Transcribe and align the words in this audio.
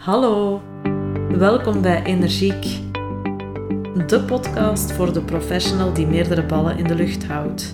Hallo, 0.00 0.62
welkom 1.28 1.82
bij 1.82 2.02
Energiek, 2.02 2.64
de 4.06 4.22
podcast 4.26 4.92
voor 4.92 5.12
de 5.12 5.22
professional 5.22 5.92
die 5.92 6.06
meerdere 6.06 6.46
ballen 6.46 6.78
in 6.78 6.84
de 6.84 6.94
lucht 6.94 7.26
houdt 7.26 7.70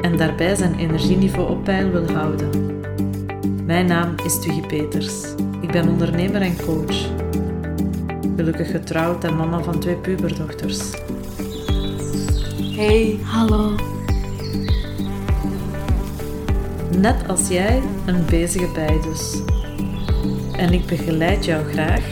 en 0.00 0.16
daarbij 0.16 0.54
zijn 0.54 0.74
energieniveau 0.78 1.50
op 1.50 1.64
peil 1.64 1.90
wil 1.90 2.10
houden. 2.10 2.80
Mijn 3.66 3.86
naam 3.86 4.14
is 4.24 4.40
Tuggy 4.40 4.60
Peters. 4.60 5.24
Ik 5.60 5.70
ben 5.72 5.88
ondernemer 5.88 6.40
en 6.40 6.56
coach. 6.56 7.08
Gelukkig 8.36 8.70
getrouwd 8.70 9.24
en 9.24 9.36
mama 9.36 9.62
van 9.62 9.80
twee 9.80 9.96
puberdochters. 9.96 10.90
Hey, 12.76 13.18
hallo. 13.22 13.74
Net 16.98 17.28
als 17.28 17.48
jij 17.48 17.82
een 18.06 18.24
bezige 18.26 18.70
bij 18.74 19.00
dus. 19.02 19.53
En 20.56 20.72
ik 20.72 20.86
begeleid 20.86 21.44
jou 21.44 21.64
graag 21.64 22.04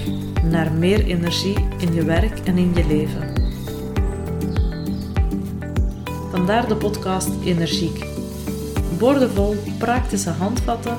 naar 0.42 0.72
meer 0.72 1.04
energie 1.04 1.56
in 1.78 1.94
je 1.94 2.04
werk 2.04 2.38
en 2.38 2.58
in 2.58 2.74
je 2.74 2.86
leven. 2.86 3.32
Vandaar 6.30 6.68
de 6.68 6.76
podcast 6.76 7.30
Energiek. 7.44 8.06
Boordevol 8.98 9.54
praktische 9.78 10.30
handvatten, 10.30 10.98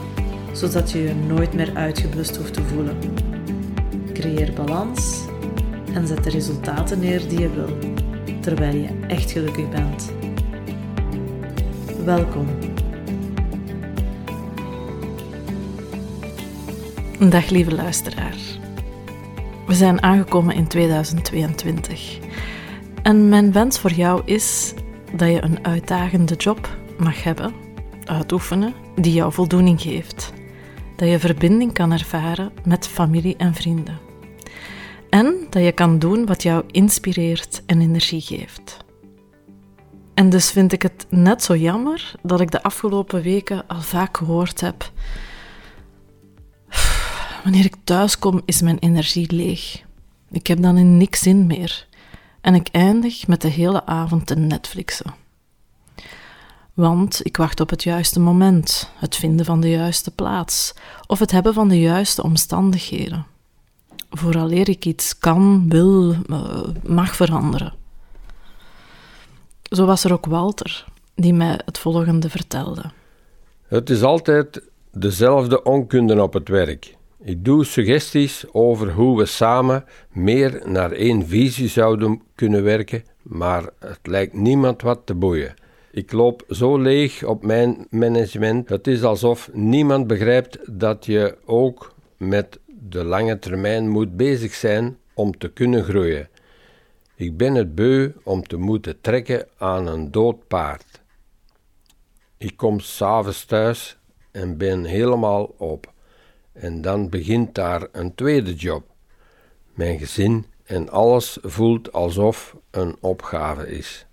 zodat 0.53 0.91
je 0.91 1.01
je 1.01 1.13
nooit 1.13 1.53
meer 1.53 1.75
uitgeblust 1.75 2.37
hoeft 2.37 2.53
te 2.53 2.61
voelen. 2.61 2.97
Creëer 4.13 4.53
balans 4.53 5.25
en 5.93 6.07
zet 6.07 6.23
de 6.23 6.29
resultaten 6.29 6.99
neer 6.99 7.27
die 7.27 7.39
je 7.39 7.49
wil, 7.49 7.77
terwijl 8.39 8.75
je 8.75 8.89
echt 9.07 9.31
gelukkig 9.31 9.69
bent. 9.69 10.11
Welkom. 12.05 12.72
Dag 17.29 17.49
lieve 17.49 17.75
luisteraar. 17.75 18.35
We 19.67 19.73
zijn 19.73 20.01
aangekomen 20.01 20.55
in 20.55 20.67
2022. 20.67 22.19
En 23.03 23.29
mijn 23.29 23.51
wens 23.51 23.79
voor 23.79 23.91
jou 23.91 24.21
is 24.25 24.73
dat 25.15 25.29
je 25.29 25.43
een 25.43 25.65
uitdagende 25.65 26.35
job 26.35 26.77
mag 26.97 27.23
hebben, 27.23 27.53
uitoefenen, 28.05 28.73
die 28.95 29.13
jou 29.13 29.33
voldoening 29.33 29.81
geeft. 29.81 30.33
Dat 30.95 31.09
je 31.09 31.19
verbinding 31.19 31.73
kan 31.73 31.91
ervaren 31.91 32.51
met 32.63 32.87
familie 32.87 33.35
en 33.37 33.53
vrienden. 33.53 33.99
En 35.09 35.35
dat 35.49 35.63
je 35.63 35.71
kan 35.71 35.99
doen 35.99 36.25
wat 36.25 36.43
jou 36.43 36.63
inspireert 36.71 37.61
en 37.65 37.81
energie 37.81 38.21
geeft. 38.21 38.77
En 40.13 40.29
dus 40.29 40.51
vind 40.51 40.73
ik 40.73 40.81
het 40.81 41.05
net 41.09 41.43
zo 41.43 41.55
jammer 41.55 42.11
dat 42.21 42.41
ik 42.41 42.51
de 42.51 42.63
afgelopen 42.63 43.21
weken 43.21 43.67
al 43.67 43.81
vaak 43.81 44.17
gehoord 44.17 44.61
heb 44.61 44.91
Wanneer 47.43 47.65
ik 47.65 47.75
thuis 47.83 48.19
kom, 48.19 48.41
is 48.45 48.61
mijn 48.61 48.79
energie 48.79 49.33
leeg. 49.33 49.83
Ik 50.31 50.47
heb 50.47 50.61
dan 50.61 50.77
in 50.77 50.97
niks 50.97 51.21
zin 51.21 51.47
meer. 51.47 51.87
En 52.41 52.55
ik 52.55 52.67
eindig 52.71 53.27
met 53.27 53.41
de 53.41 53.47
hele 53.47 53.85
avond 53.85 54.27
te 54.27 54.35
Netflixen. 54.35 55.13
Want 56.73 57.25
ik 57.25 57.37
wacht 57.37 57.59
op 57.59 57.69
het 57.69 57.83
juiste 57.83 58.19
moment, 58.19 58.91
het 58.95 59.15
vinden 59.15 59.45
van 59.45 59.61
de 59.61 59.69
juiste 59.69 60.11
plaats 60.11 60.73
of 61.07 61.19
het 61.19 61.31
hebben 61.31 61.53
van 61.53 61.67
de 61.67 61.79
juiste 61.79 62.23
omstandigheden. 62.23 63.25
Vooraleer 64.09 64.69
ik 64.69 64.85
iets 64.85 65.17
kan, 65.17 65.69
wil, 65.69 66.15
eh, 66.29 66.63
mag 66.83 67.15
veranderen. 67.15 67.73
Zo 69.63 69.85
was 69.85 70.03
er 70.03 70.13
ook 70.13 70.25
Walter, 70.25 70.85
die 71.15 71.33
mij 71.33 71.59
het 71.65 71.77
volgende 71.77 72.29
vertelde. 72.29 72.91
Het 73.67 73.89
is 73.89 74.03
altijd 74.03 74.61
dezelfde 74.91 75.63
onkunde 75.63 76.21
op 76.21 76.33
het 76.33 76.47
werk. 76.47 76.95
Ik 77.25 77.45
doe 77.45 77.63
suggesties 77.63 78.45
over 78.51 78.91
hoe 78.91 79.17
we 79.17 79.25
samen 79.25 79.85
meer 80.11 80.61
naar 80.65 80.91
één 80.91 81.27
visie 81.27 81.67
zouden 81.67 82.21
kunnen 82.35 82.63
werken, 82.63 83.03
maar 83.21 83.69
het 83.79 83.99
lijkt 84.03 84.33
niemand 84.33 84.81
wat 84.81 85.01
te 85.05 85.15
boeien. 85.15 85.53
Ik 85.91 86.11
loop 86.11 86.45
zo 86.49 86.77
leeg 86.77 87.23
op 87.23 87.45
mijn 87.45 87.87
management. 87.89 88.69
Het 88.69 88.87
is 88.87 89.03
alsof 89.03 89.49
niemand 89.53 90.07
begrijpt 90.07 90.79
dat 90.79 91.05
je 91.05 91.37
ook 91.45 91.95
met 92.17 92.59
de 92.65 93.03
lange 93.03 93.39
termijn 93.39 93.89
moet 93.89 94.17
bezig 94.17 94.53
zijn 94.53 94.97
om 95.13 95.37
te 95.37 95.51
kunnen 95.51 95.83
groeien. 95.83 96.29
Ik 97.15 97.37
ben 97.37 97.55
het 97.55 97.75
beu 97.75 98.11
om 98.23 98.43
te 98.43 98.57
moeten 98.57 99.01
trekken 99.01 99.47
aan 99.57 99.87
een 99.87 100.11
dood 100.11 100.47
paard. 100.47 101.01
Ik 102.37 102.57
kom 102.57 102.79
s'avonds 102.79 103.45
thuis 103.45 103.97
en 104.31 104.57
ben 104.57 104.83
helemaal 104.83 105.53
op. 105.57 105.92
En 106.53 106.81
dan 106.81 107.09
begint 107.09 107.55
daar 107.55 107.87
een 107.91 108.15
tweede 108.15 108.53
job. 108.53 108.83
Mijn 109.73 109.99
gezin 109.99 110.45
en 110.63 110.89
alles 110.89 111.37
voelt 111.41 111.93
alsof 111.93 112.55
een 112.71 112.95
opgave 112.99 113.67
is. 113.67 114.05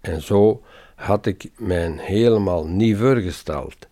En 0.00 0.22
zo 0.22 0.62
had 0.94 1.26
ik 1.26 1.50
mij 1.56 1.92
helemaal 1.96 2.66
niet 2.66 2.96
voorgesteld. 2.96 3.86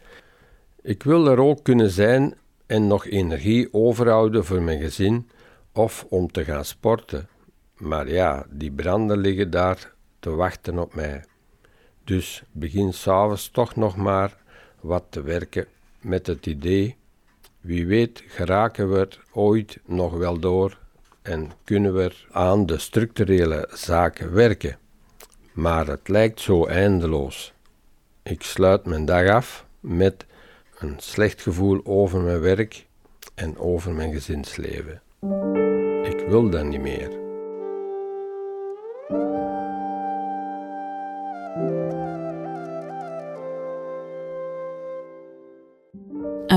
Ik 0.82 1.02
wil 1.02 1.26
er 1.26 1.38
ook 1.38 1.62
kunnen 1.62 1.90
zijn 1.90 2.34
en 2.66 2.86
nog 2.86 3.06
energie 3.06 3.68
overhouden 3.72 4.44
voor 4.44 4.62
mijn 4.62 4.80
gezin 4.80 5.30
of 5.72 6.06
om 6.08 6.32
te 6.32 6.44
gaan 6.44 6.64
sporten. 6.64 7.28
Maar 7.76 8.08
ja, 8.08 8.46
die 8.50 8.70
branden 8.72 9.18
liggen 9.18 9.50
daar 9.50 9.92
te 10.18 10.30
wachten 10.30 10.78
op 10.78 10.94
mij. 10.94 11.24
Dus 12.04 12.42
begin 12.52 12.92
s'avonds 12.92 13.48
toch 13.48 13.76
nog 13.76 13.96
maar 13.96 14.36
wat 14.80 15.04
te 15.08 15.22
werken 15.22 15.66
met 16.00 16.26
het 16.26 16.46
idee 16.46 16.96
wie 17.64 17.86
weet 17.86 18.22
geraken 18.26 18.92
we 18.92 18.98
er 18.98 19.18
ooit 19.32 19.78
nog 19.84 20.12
wel 20.12 20.38
door 20.38 20.78
en 21.22 21.50
kunnen 21.64 21.94
we 21.94 22.12
aan 22.30 22.66
de 22.66 22.78
structurele 22.78 23.68
zaken 23.72 24.32
werken. 24.32 24.78
Maar 25.52 25.86
het 25.86 26.08
lijkt 26.08 26.40
zo 26.40 26.66
eindeloos. 26.66 27.52
Ik 28.22 28.42
sluit 28.42 28.84
mijn 28.86 29.04
dag 29.04 29.28
af 29.28 29.66
met 29.80 30.26
een 30.78 30.94
slecht 30.96 31.42
gevoel 31.42 31.80
over 31.84 32.20
mijn 32.20 32.40
werk 32.40 32.86
en 33.34 33.58
over 33.58 33.92
mijn 33.92 34.12
gezinsleven. 34.12 35.02
Ik 36.02 36.24
wil 36.28 36.50
dat 36.50 36.64
niet 36.64 36.80
meer. 36.80 37.23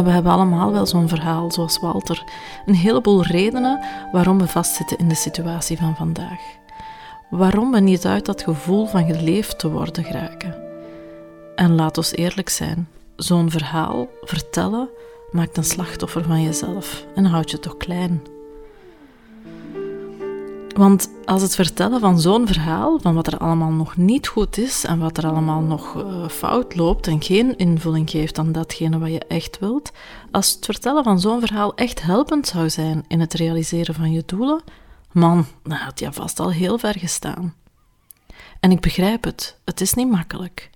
We 0.03 0.09
hebben 0.09 0.31
allemaal 0.31 0.71
wel 0.71 0.85
zo'n 0.85 1.07
verhaal, 1.07 1.51
zoals 1.51 1.79
Walter. 1.79 2.23
Een 2.65 2.75
heleboel 2.75 3.23
redenen 3.23 3.85
waarom 4.11 4.37
we 4.37 4.47
vastzitten 4.47 4.97
in 4.97 5.07
de 5.07 5.15
situatie 5.15 5.77
van 5.77 5.95
vandaag. 5.95 6.39
Waarom 7.29 7.71
we 7.71 7.79
niet 7.79 8.05
uit 8.05 8.25
dat 8.25 8.43
gevoel 8.43 8.85
van 8.85 9.05
geleefd 9.05 9.59
te 9.59 9.71
worden 9.71 10.03
geraken. 10.03 10.55
En 11.55 11.75
laat 11.75 11.97
ons 11.97 12.15
eerlijk 12.15 12.49
zijn: 12.49 12.87
zo'n 13.15 13.51
verhaal 13.51 14.07
vertellen 14.21 14.89
maakt 15.31 15.57
een 15.57 15.63
slachtoffer 15.63 16.23
van 16.23 16.41
jezelf 16.41 17.05
en 17.15 17.25
houdt 17.25 17.51
je 17.51 17.59
toch 17.59 17.77
klein. 17.77 18.21
Want 20.77 21.09
als 21.25 21.41
het 21.41 21.55
vertellen 21.55 21.99
van 21.99 22.19
zo'n 22.19 22.47
verhaal, 22.47 22.99
van 22.99 23.15
wat 23.15 23.27
er 23.27 23.37
allemaal 23.37 23.71
nog 23.71 23.97
niet 23.97 24.27
goed 24.27 24.57
is 24.57 24.83
en 24.83 24.99
wat 24.99 25.17
er 25.17 25.27
allemaal 25.27 25.61
nog 25.61 25.95
uh, 25.95 26.27
fout 26.27 26.75
loopt 26.75 27.07
en 27.07 27.21
geen 27.21 27.57
invulling 27.57 28.09
geeft 28.09 28.37
aan 28.39 28.51
datgene 28.51 28.99
wat 28.99 29.09
je 29.09 29.25
echt 29.27 29.59
wilt, 29.59 29.91
als 30.31 30.51
het 30.51 30.65
vertellen 30.65 31.03
van 31.03 31.19
zo'n 31.19 31.39
verhaal 31.39 31.75
echt 31.75 32.01
helpend 32.01 32.47
zou 32.47 32.69
zijn 32.69 33.05
in 33.07 33.19
het 33.19 33.33
realiseren 33.33 33.95
van 33.95 34.11
je 34.11 34.23
doelen, 34.25 34.61
man, 35.11 35.45
dan 35.63 35.77
had 35.77 35.99
je 35.99 36.13
vast 36.13 36.39
al 36.39 36.51
heel 36.51 36.77
ver 36.77 36.99
gestaan. 36.99 37.53
En 38.59 38.71
ik 38.71 38.79
begrijp 38.79 39.23
het, 39.23 39.59
het 39.65 39.81
is 39.81 39.93
niet 39.93 40.09
makkelijk. 40.11 40.69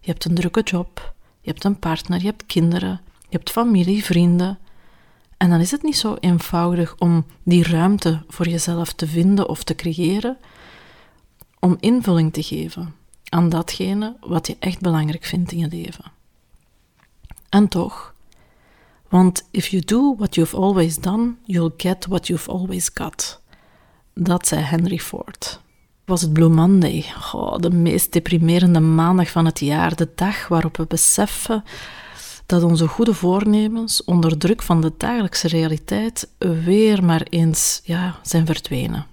Je 0.00 0.10
hebt 0.10 0.24
een 0.24 0.34
drukke 0.34 0.62
job, 0.62 1.12
je 1.40 1.50
hebt 1.50 1.64
een 1.64 1.78
partner, 1.78 2.18
je 2.18 2.26
hebt 2.26 2.46
kinderen, 2.46 3.00
je 3.28 3.36
hebt 3.36 3.50
familie, 3.50 4.04
vrienden. 4.04 4.58
En 5.36 5.50
dan 5.50 5.60
is 5.60 5.70
het 5.70 5.82
niet 5.82 5.96
zo 5.96 6.16
eenvoudig 6.20 6.94
om 6.98 7.26
die 7.42 7.62
ruimte 7.64 8.22
voor 8.28 8.48
jezelf 8.48 8.92
te 8.92 9.06
vinden 9.06 9.48
of 9.48 9.64
te 9.64 9.74
creëren, 9.74 10.36
om 11.60 11.76
invulling 11.80 12.32
te 12.32 12.42
geven 12.42 12.94
aan 13.28 13.48
datgene 13.48 14.16
wat 14.20 14.46
je 14.46 14.56
echt 14.58 14.80
belangrijk 14.80 15.24
vindt 15.24 15.52
in 15.52 15.58
je 15.58 15.68
leven. 15.68 16.04
En 17.48 17.68
toch, 17.68 18.14
want 19.08 19.48
if 19.50 19.66
you 19.66 19.82
do 19.84 20.14
what 20.16 20.34
you've 20.34 20.56
always 20.56 20.98
done, 20.98 21.34
you'll 21.44 21.74
get 21.76 22.06
what 22.06 22.26
you've 22.26 22.50
always 22.50 22.90
got. 22.94 23.40
Dat 24.14 24.46
zei 24.46 24.62
Henry 24.62 24.98
Ford. 24.98 25.60
Was 26.04 26.20
het 26.20 26.32
Blue 26.32 26.48
Monday, 26.48 27.04
oh, 27.32 27.58
de 27.58 27.70
meest 27.70 28.12
deprimerende 28.12 28.80
maandag 28.80 29.30
van 29.30 29.44
het 29.44 29.60
jaar, 29.60 29.96
de 29.96 30.08
dag 30.14 30.48
waarop 30.48 30.76
we 30.76 30.86
beseffen 30.86 31.64
dat 32.46 32.62
onze 32.62 32.86
goede 32.88 33.14
voornemens 33.14 34.04
onder 34.04 34.38
druk 34.38 34.62
van 34.62 34.80
de 34.80 34.92
dagelijkse 34.96 35.48
realiteit 35.48 36.28
weer 36.38 37.04
maar 37.04 37.22
eens 37.22 37.80
ja, 37.84 38.18
zijn 38.22 38.46
verdwenen. 38.46 39.06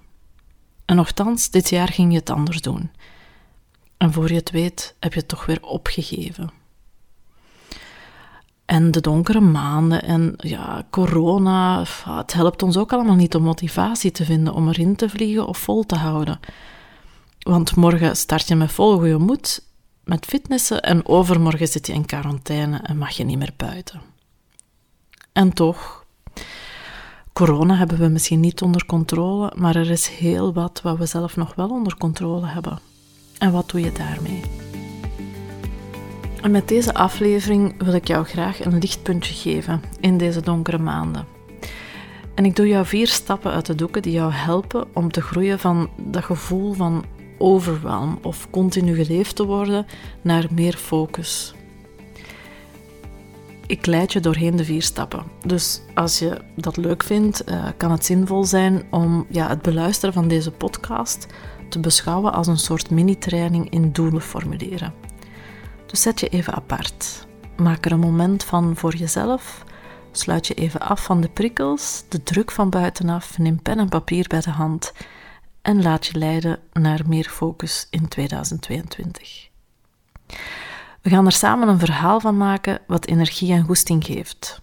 En 0.84 0.96
nochtans, 0.96 1.50
dit 1.50 1.68
jaar 1.68 1.88
ging 1.88 2.12
je 2.12 2.18
het 2.18 2.30
anders 2.30 2.60
doen. 2.60 2.90
En 3.96 4.12
voor 4.12 4.28
je 4.28 4.34
het 4.34 4.50
weet, 4.50 4.94
heb 5.00 5.12
je 5.12 5.18
het 5.18 5.28
toch 5.28 5.46
weer 5.46 5.62
opgegeven. 5.62 6.50
En 8.64 8.90
de 8.90 9.00
donkere 9.00 9.40
maanden 9.40 10.02
en 10.02 10.34
ja, 10.36 10.86
corona, 10.90 11.84
het 12.04 12.32
helpt 12.32 12.62
ons 12.62 12.76
ook 12.76 12.92
allemaal 12.92 13.14
niet 13.14 13.34
om 13.34 13.42
motivatie 13.42 14.10
te 14.10 14.24
vinden 14.24 14.54
om 14.54 14.68
erin 14.68 14.96
te 14.96 15.08
vliegen 15.08 15.46
of 15.46 15.58
vol 15.58 15.86
te 15.86 15.96
houden. 15.96 16.40
Want 17.38 17.76
morgen 17.76 18.16
start 18.16 18.48
je 18.48 18.54
met 18.54 18.72
vol 18.72 18.96
goede 18.96 19.18
moed 19.18 19.62
met 20.04 20.26
fitnessen 20.26 20.82
en 20.82 21.06
overmorgen 21.06 21.68
zit 21.68 21.86
je 21.86 21.92
in 21.92 22.06
quarantaine 22.06 22.78
en 22.78 22.98
mag 22.98 23.10
je 23.10 23.24
niet 23.24 23.38
meer 23.38 23.54
buiten. 23.56 24.00
En 25.32 25.52
toch, 25.52 26.04
corona 27.32 27.76
hebben 27.76 27.98
we 27.98 28.08
misschien 28.08 28.40
niet 28.40 28.62
onder 28.62 28.86
controle, 28.86 29.52
maar 29.56 29.76
er 29.76 29.90
is 29.90 30.08
heel 30.08 30.52
wat 30.52 30.80
wat 30.82 30.98
we 30.98 31.06
zelf 31.06 31.36
nog 31.36 31.54
wel 31.54 31.70
onder 31.70 31.96
controle 31.96 32.46
hebben. 32.46 32.78
En 33.38 33.52
wat 33.52 33.70
doe 33.70 33.80
je 33.80 33.92
daarmee? 33.92 34.42
Met 36.50 36.68
deze 36.68 36.94
aflevering 36.94 37.82
wil 37.82 37.94
ik 37.94 38.06
jou 38.06 38.24
graag 38.24 38.64
een 38.64 38.78
lichtpuntje 38.78 39.34
geven 39.34 39.82
in 40.00 40.18
deze 40.18 40.40
donkere 40.40 40.78
maanden. 40.78 41.26
En 42.34 42.44
ik 42.44 42.56
doe 42.56 42.68
jou 42.68 42.86
vier 42.86 43.08
stappen 43.08 43.52
uit 43.52 43.66
de 43.66 43.74
doeken 43.74 44.02
die 44.02 44.12
jou 44.12 44.32
helpen 44.32 44.86
om 44.94 45.10
te 45.10 45.20
groeien 45.20 45.58
van 45.58 45.90
dat 45.96 46.24
gevoel 46.24 46.72
van 46.72 47.04
overwhelm 47.38 48.18
of 48.22 48.50
continu 48.50 49.04
geleefd 49.04 49.36
te 49.36 49.44
worden 49.44 49.86
naar 50.22 50.46
meer 50.50 50.74
focus. 50.74 51.54
Ik 53.66 53.86
leid 53.86 54.12
je 54.12 54.20
doorheen 54.20 54.56
de 54.56 54.64
vier 54.64 54.82
stappen. 54.82 55.24
Dus 55.46 55.80
als 55.94 56.18
je 56.18 56.40
dat 56.54 56.76
leuk 56.76 57.02
vindt, 57.02 57.44
eh, 57.44 57.64
kan 57.76 57.90
het 57.90 58.04
zinvol 58.04 58.44
zijn 58.44 58.82
om 58.90 59.26
ja, 59.28 59.48
het 59.48 59.62
beluisteren 59.62 60.14
van 60.14 60.28
deze 60.28 60.50
podcast 60.50 61.26
te 61.68 61.80
beschouwen 61.80 62.32
als 62.32 62.46
een 62.46 62.58
soort 62.58 62.90
mini-training 62.90 63.70
in 63.70 63.92
doelen 63.92 64.22
formuleren. 64.22 64.92
Dus 65.86 66.02
zet 66.02 66.20
je 66.20 66.28
even 66.28 66.54
apart. 66.54 67.26
Maak 67.56 67.84
er 67.84 67.92
een 67.92 67.98
moment 67.98 68.44
van 68.44 68.76
voor 68.76 68.94
jezelf. 68.94 69.64
Sluit 70.12 70.46
je 70.46 70.54
even 70.54 70.80
af 70.80 71.04
van 71.04 71.20
de 71.20 71.28
prikkels, 71.28 72.04
de 72.08 72.22
druk 72.22 72.50
van 72.50 72.70
buitenaf. 72.70 73.38
Neem 73.38 73.62
pen 73.62 73.78
en 73.78 73.88
papier 73.88 74.26
bij 74.28 74.40
de 74.40 74.50
hand 74.50 74.92
en 75.64 75.82
laat 75.82 76.06
je 76.06 76.18
leiden 76.18 76.58
naar 76.72 77.00
meer 77.06 77.28
focus 77.28 77.86
in 77.90 78.08
2022. 78.08 79.48
We 81.00 81.10
gaan 81.10 81.26
er 81.26 81.32
samen 81.32 81.68
een 81.68 81.78
verhaal 81.78 82.20
van 82.20 82.36
maken 82.36 82.78
wat 82.86 83.06
energie 83.06 83.52
en 83.52 83.64
goesting 83.64 84.04
geeft. 84.04 84.60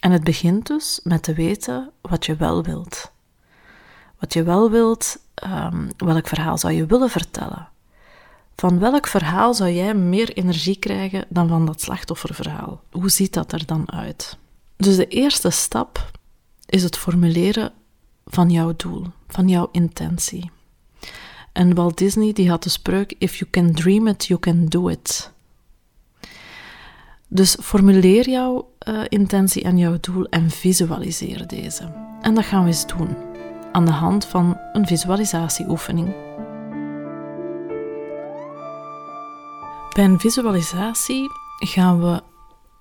En 0.00 0.10
het 0.10 0.24
begint 0.24 0.66
dus 0.66 1.00
met 1.02 1.22
te 1.22 1.34
weten 1.34 1.90
wat 2.00 2.26
je 2.26 2.36
wel 2.36 2.62
wilt. 2.62 3.12
Wat 4.18 4.32
je 4.32 4.42
wel 4.42 4.70
wilt, 4.70 5.18
um, 5.44 5.90
welk 5.96 6.26
verhaal 6.26 6.58
zou 6.58 6.72
je 6.72 6.86
willen 6.86 7.10
vertellen? 7.10 7.68
Van 8.56 8.78
welk 8.78 9.06
verhaal 9.06 9.54
zou 9.54 9.70
jij 9.70 9.94
meer 9.94 10.32
energie 10.32 10.78
krijgen 10.78 11.24
dan 11.28 11.48
van 11.48 11.66
dat 11.66 11.80
slachtofferverhaal? 11.80 12.82
Hoe 12.90 13.10
ziet 13.10 13.32
dat 13.32 13.52
er 13.52 13.66
dan 13.66 13.92
uit? 13.92 14.38
Dus 14.76 14.96
de 14.96 15.08
eerste 15.08 15.50
stap 15.50 16.10
is 16.66 16.82
het 16.82 16.96
formuleren 16.96 17.72
van 18.26 18.50
jouw 18.50 18.72
doel, 18.76 19.06
van 19.28 19.48
jouw 19.48 19.68
intentie. 19.72 20.50
En 21.52 21.74
Walt 21.74 21.98
Disney 21.98 22.32
die 22.32 22.50
had 22.50 22.62
de 22.62 22.68
spreuk: 22.68 23.14
If 23.18 23.36
you 23.36 23.50
can 23.50 23.72
dream 23.72 24.06
it, 24.06 24.26
you 24.26 24.40
can 24.40 24.66
do 24.66 24.88
it. 24.88 25.32
Dus 27.28 27.56
formuleer 27.60 28.28
jouw 28.28 28.70
uh, 28.88 29.00
intentie 29.08 29.62
en 29.62 29.78
jouw 29.78 29.96
doel 30.00 30.24
en 30.24 30.50
visualiseer 30.50 31.46
deze. 31.46 31.92
En 32.20 32.34
dat 32.34 32.44
gaan 32.44 32.62
we 32.62 32.68
eens 32.68 32.86
doen 32.86 33.16
aan 33.72 33.84
de 33.84 33.90
hand 33.90 34.24
van 34.24 34.58
een 34.72 34.86
visualisatieoefening. 34.86 36.14
Bij 39.92 40.04
een 40.04 40.20
visualisatie 40.20 41.28
gaan 41.56 42.00
we 42.00 42.22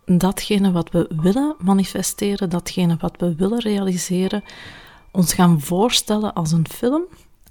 datgene 0.06 0.72
wat 0.72 0.92
we 0.92 1.10
willen 1.22 1.56
manifesteren, 1.60 2.50
datgene 2.50 2.98
wat 3.00 3.16
we 3.18 3.36
willen 3.36 3.60
realiseren, 3.60 4.44
ons 5.16 5.34
gaan 5.34 5.62
voorstellen 5.62 6.34
als 6.34 6.52
een 6.52 6.68
film, 6.70 7.04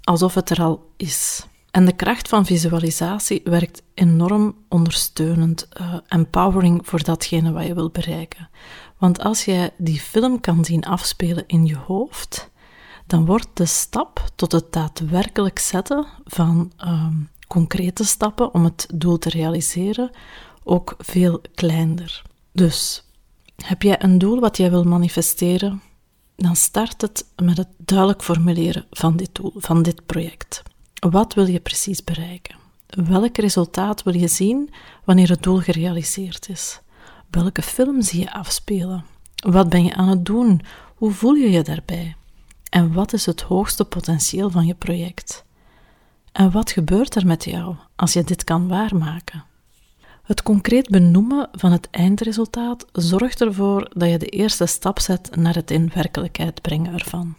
alsof 0.03 0.33
het 0.33 0.49
er 0.49 0.61
al 0.61 0.89
is. 0.97 1.45
En 1.71 1.85
de 1.85 1.95
kracht 1.95 2.27
van 2.27 2.45
visualisatie 2.45 3.41
werkt 3.43 3.81
enorm 3.93 4.55
ondersteunend, 4.69 5.67
uh, 5.81 5.95
empowering 6.07 6.87
voor 6.87 7.03
datgene 7.03 7.51
wat 7.51 7.65
je 7.65 7.73
wil 7.73 7.89
bereiken. 7.89 8.49
Want 8.97 9.19
als 9.23 9.45
jij 9.45 9.71
die 9.77 9.99
film 9.99 10.39
kan 10.39 10.65
zien 10.65 10.83
afspelen 10.83 11.43
in 11.47 11.65
je 11.65 11.75
hoofd, 11.77 12.49
dan 13.07 13.25
wordt 13.25 13.47
de 13.53 13.65
stap 13.65 14.29
tot 14.35 14.51
het 14.51 14.73
daadwerkelijk 14.73 15.59
zetten 15.59 16.05
van 16.25 16.71
uh, 16.85 17.07
concrete 17.47 18.03
stappen 18.03 18.53
om 18.53 18.63
het 18.63 18.87
doel 18.93 19.17
te 19.17 19.29
realiseren 19.29 20.11
ook 20.63 20.95
veel 20.97 21.41
kleiner. 21.55 22.21
Dus 22.51 23.03
heb 23.65 23.81
jij 23.81 24.03
een 24.03 24.17
doel 24.17 24.39
wat 24.39 24.57
jij 24.57 24.69
wil 24.69 24.83
manifesteren? 24.83 25.81
Dan 26.35 26.55
start 26.55 27.01
het 27.01 27.25
met 27.43 27.57
het 27.57 27.67
duidelijk 27.77 28.23
formuleren 28.23 28.85
van 28.91 29.17
dit 29.17 29.29
doel, 29.35 29.53
van 29.55 29.83
dit 29.83 30.05
project. 30.05 30.63
Wat 30.99 31.33
wil 31.33 31.45
je 31.45 31.59
precies 31.59 32.03
bereiken? 32.03 32.55
Welk 32.87 33.37
resultaat 33.37 34.03
wil 34.03 34.15
je 34.15 34.27
zien 34.27 34.73
wanneer 35.03 35.29
het 35.29 35.43
doel 35.43 35.59
gerealiseerd 35.59 36.49
is? 36.49 36.79
Welke 37.29 37.61
film 37.61 38.01
zie 38.01 38.19
je 38.19 38.33
afspelen? 38.33 39.05
Wat 39.35 39.69
ben 39.69 39.83
je 39.83 39.95
aan 39.95 40.07
het 40.07 40.25
doen? 40.25 40.61
Hoe 40.95 41.11
voel 41.11 41.33
je 41.33 41.51
je 41.51 41.63
daarbij? 41.63 42.15
En 42.69 42.93
wat 42.93 43.13
is 43.13 43.25
het 43.25 43.41
hoogste 43.41 43.85
potentieel 43.85 44.49
van 44.49 44.65
je 44.65 44.75
project? 44.75 45.45
En 46.31 46.51
wat 46.51 46.71
gebeurt 46.71 47.15
er 47.15 47.25
met 47.25 47.43
jou 47.43 47.75
als 47.95 48.13
je 48.13 48.23
dit 48.23 48.43
kan 48.43 48.67
waarmaken? 48.67 49.43
Het 50.25 50.43
concreet 50.43 50.89
benoemen 50.89 51.49
van 51.51 51.71
het 51.71 51.87
eindresultaat 51.91 52.85
zorgt 52.91 53.41
ervoor 53.41 53.91
dat 53.93 54.09
je 54.09 54.17
de 54.17 54.25
eerste 54.25 54.65
stap 54.65 54.99
zet 54.99 55.35
naar 55.35 55.55
het 55.55 55.71
in 55.71 55.91
werkelijkheid 55.93 56.61
brengen 56.61 56.93
ervan. 56.93 57.35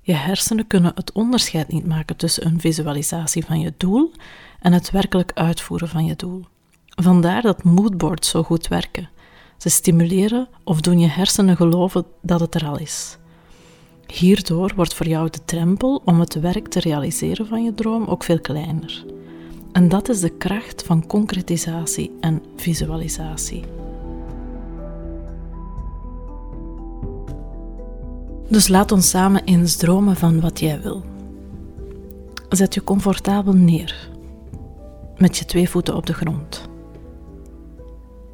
Je 0.00 0.12
hersenen 0.12 0.66
kunnen 0.66 0.92
het 0.94 1.12
onderscheid 1.12 1.68
niet 1.68 1.86
maken 1.86 2.16
tussen 2.16 2.46
een 2.46 2.60
visualisatie 2.60 3.44
van 3.44 3.60
je 3.60 3.74
doel 3.76 4.12
en 4.60 4.72
het 4.72 4.90
werkelijk 4.90 5.32
uitvoeren 5.34 5.88
van 5.88 6.04
je 6.04 6.16
doel. 6.16 6.44
Vandaar 6.88 7.42
dat 7.42 7.62
moodboards 7.62 8.28
zo 8.28 8.42
goed 8.42 8.68
werken. 8.68 9.08
Ze 9.56 9.68
stimuleren 9.68 10.48
of 10.64 10.80
doen 10.80 10.98
je 10.98 11.08
hersenen 11.08 11.56
geloven 11.56 12.04
dat 12.22 12.40
het 12.40 12.54
er 12.54 12.66
al 12.66 12.78
is. 12.78 13.18
Hierdoor 14.06 14.72
wordt 14.76 14.94
voor 14.94 15.06
jou 15.06 15.30
de 15.30 15.44
drempel 15.44 16.02
om 16.04 16.20
het 16.20 16.34
werk 16.34 16.68
te 16.68 16.80
realiseren 16.80 17.46
van 17.46 17.64
je 17.64 17.74
droom 17.74 18.06
ook 18.06 18.24
veel 18.24 18.40
kleiner. 18.40 19.04
En 19.72 19.88
dat 19.88 20.08
is 20.08 20.20
de 20.20 20.30
kracht 20.30 20.82
van 20.82 21.06
concretisatie 21.06 22.16
en 22.20 22.42
visualisatie. 22.56 23.64
Dus 28.48 28.68
laat 28.68 28.92
ons 28.92 29.08
samen 29.08 29.44
eens 29.44 29.76
dromen 29.76 30.16
van 30.16 30.40
wat 30.40 30.60
jij 30.60 30.80
wil. 30.80 31.02
Zet 32.48 32.74
je 32.74 32.84
comfortabel 32.84 33.52
neer, 33.52 34.10
met 35.16 35.36
je 35.36 35.44
twee 35.44 35.68
voeten 35.68 35.96
op 35.96 36.06
de 36.06 36.14
grond. 36.14 36.68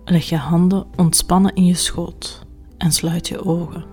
Leg 0.04 0.28
je 0.28 0.36
handen 0.36 0.86
ontspannen 0.96 1.54
in 1.54 1.64
je 1.64 1.74
schoot 1.74 2.46
en 2.78 2.92
sluit 2.92 3.28
je 3.28 3.44
ogen. 3.44 3.84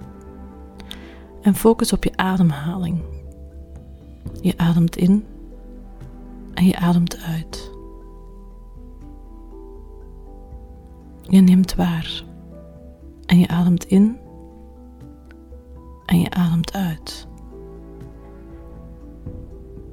En 1.42 1.56
focus 1.56 1.94
op 1.94 2.04
je 2.04 2.18
ademhaling. 2.18 3.02
Je 4.42 4.54
ademt 4.58 4.96
in 4.96 5.26
en 6.54 6.66
je 6.66 6.78
ademt 6.78 7.18
uit. 7.18 7.72
Je 11.22 11.42
neemt 11.42 11.76
waar 11.76 12.24
en 13.26 13.40
je 13.40 13.48
ademt 13.48 13.86
in 13.86 14.18
en 16.06 16.20
je 16.20 16.30
ademt 16.30 16.74
uit. 16.74 17.28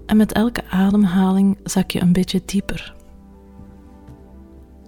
En 0.06 0.16
met 0.16 0.32
elke 0.32 0.64
ademhaling 0.70 1.58
zak 1.62 1.90
je 1.90 2.00
een 2.00 2.12
beetje 2.12 2.42
dieper. 2.44 2.94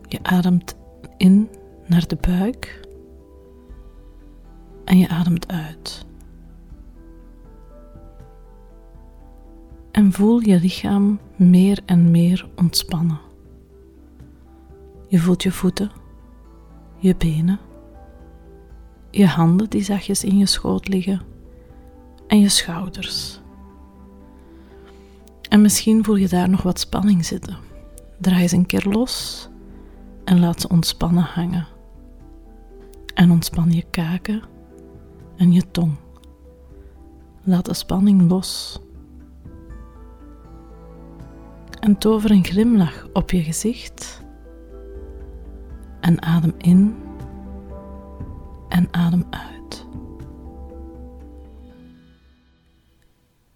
Je 0.08 0.18
ademt 0.22 0.76
in 1.16 1.48
naar 1.86 2.06
de 2.06 2.18
buik 2.20 2.88
en 4.84 4.98
je 4.98 5.08
ademt 5.08 5.48
uit. 5.48 6.08
en 10.00 10.12
voel 10.12 10.40
je 10.40 10.60
lichaam 10.60 11.18
meer 11.40 11.78
en 11.86 12.10
meer 12.10 12.48
ontspannen. 12.56 13.20
Je 15.08 15.18
voelt 15.18 15.42
je 15.42 15.52
voeten, 15.52 15.90
je 16.98 17.16
benen, 17.16 17.58
je 19.10 19.26
handen 19.26 19.70
die 19.70 19.82
zachtjes 19.82 20.24
in 20.24 20.38
je 20.38 20.46
schoot 20.46 20.88
liggen 20.88 21.20
en 22.26 22.40
je 22.40 22.48
schouders. 22.48 23.40
En 25.48 25.60
misschien 25.60 26.04
voel 26.04 26.16
je 26.16 26.28
daar 26.28 26.48
nog 26.48 26.62
wat 26.62 26.80
spanning 26.80 27.24
zitten. 27.24 27.56
Draai 28.18 28.48
ze 28.48 28.56
een 28.56 28.66
keer 28.66 28.86
los 28.88 29.48
en 30.24 30.40
laat 30.40 30.60
ze 30.60 30.68
ontspannen 30.68 31.24
hangen. 31.24 31.66
En 33.14 33.30
ontspan 33.30 33.70
je 33.70 33.84
kaken 33.90 34.42
en 35.36 35.52
je 35.52 35.70
tong. 35.70 35.96
Laat 37.42 37.64
de 37.64 37.74
spanning 37.74 38.28
los 38.30 38.80
en 41.80 41.98
tover 41.98 42.30
een 42.30 42.44
glimlach 42.44 43.06
op 43.12 43.30
je 43.30 43.42
gezicht 43.42 44.22
En 46.00 46.22
adem 46.22 46.54
in 46.58 46.96
en 48.68 48.88
adem 48.90 49.26
uit. 49.30 49.86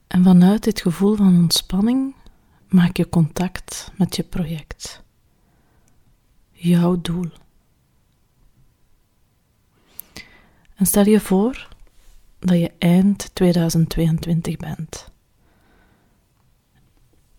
En 0.07 0.23
vanuit 0.25 0.63
dit 0.65 0.81
gevoel 0.81 1.17
van 1.17 1.39
ontspanning 1.39 2.15
maak 2.69 2.97
je 2.97 3.09
contact 3.09 3.93
met 3.97 4.17
je 4.17 4.23
project. 4.23 5.03
Jouw 6.51 7.01
doel. 7.01 7.31
En 10.75 10.87
stel 10.87 11.05
je 11.05 11.21
voor 11.21 11.69
dat 12.39 12.59
je 12.59 12.73
eind 12.79 13.35
2022 13.35 14.57
bent. 14.57 15.13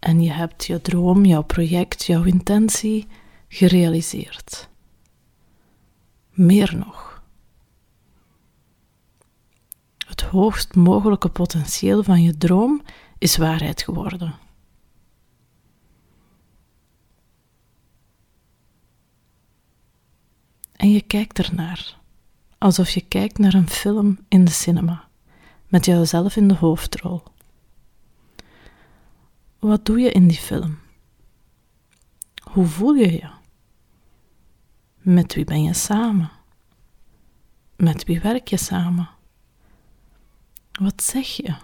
En 0.06 0.22
je 0.22 0.32
hebt 0.32 0.66
je 0.66 0.82
droom, 0.82 1.26
jouw 1.26 1.44
project, 1.44 2.06
jouw 2.06 2.24
intentie 2.24 3.08
gerealiseerd. 3.48 4.70
Meer 6.30 6.78
nog. 6.78 7.24
Het 10.08 10.22
hoogst 10.22 10.76
mogelijke 10.76 11.30
potentieel 11.30 12.04
van 12.04 12.22
je 12.22 12.38
droom 12.38 12.82
is 13.18 13.38
waarheid 13.38 13.82
geworden. 13.82 14.36
En 20.76 20.92
je 20.92 21.02
kijkt 21.02 21.40
ernaar, 21.40 21.98
alsof 22.58 22.90
je 22.90 23.02
kijkt 23.02 23.38
naar 23.38 23.54
een 23.54 23.70
film 23.70 24.20
in 24.28 24.46
de 24.46 24.52
cinema, 24.52 25.08
met 25.68 25.86
jouzelf 25.86 26.36
in 26.36 26.48
de 26.48 26.56
hoofdrol. 26.56 27.24
Wat 29.66 29.86
doe 29.86 30.00
je 30.00 30.12
in 30.12 30.28
die 30.28 30.38
film? 30.38 30.80
Hoe 32.52 32.66
voel 32.66 32.94
je 32.94 33.12
je? 33.12 33.30
Met 34.98 35.34
wie 35.34 35.46
ben 35.46 35.64
je 35.64 35.74
samen? 35.74 36.32
Met 37.76 38.04
wie 38.04 38.20
werk 38.20 38.48
je 38.48 38.58
samen? 38.58 39.10
Wat 40.72 41.04
zeg 41.04 41.28
je? 41.28 41.56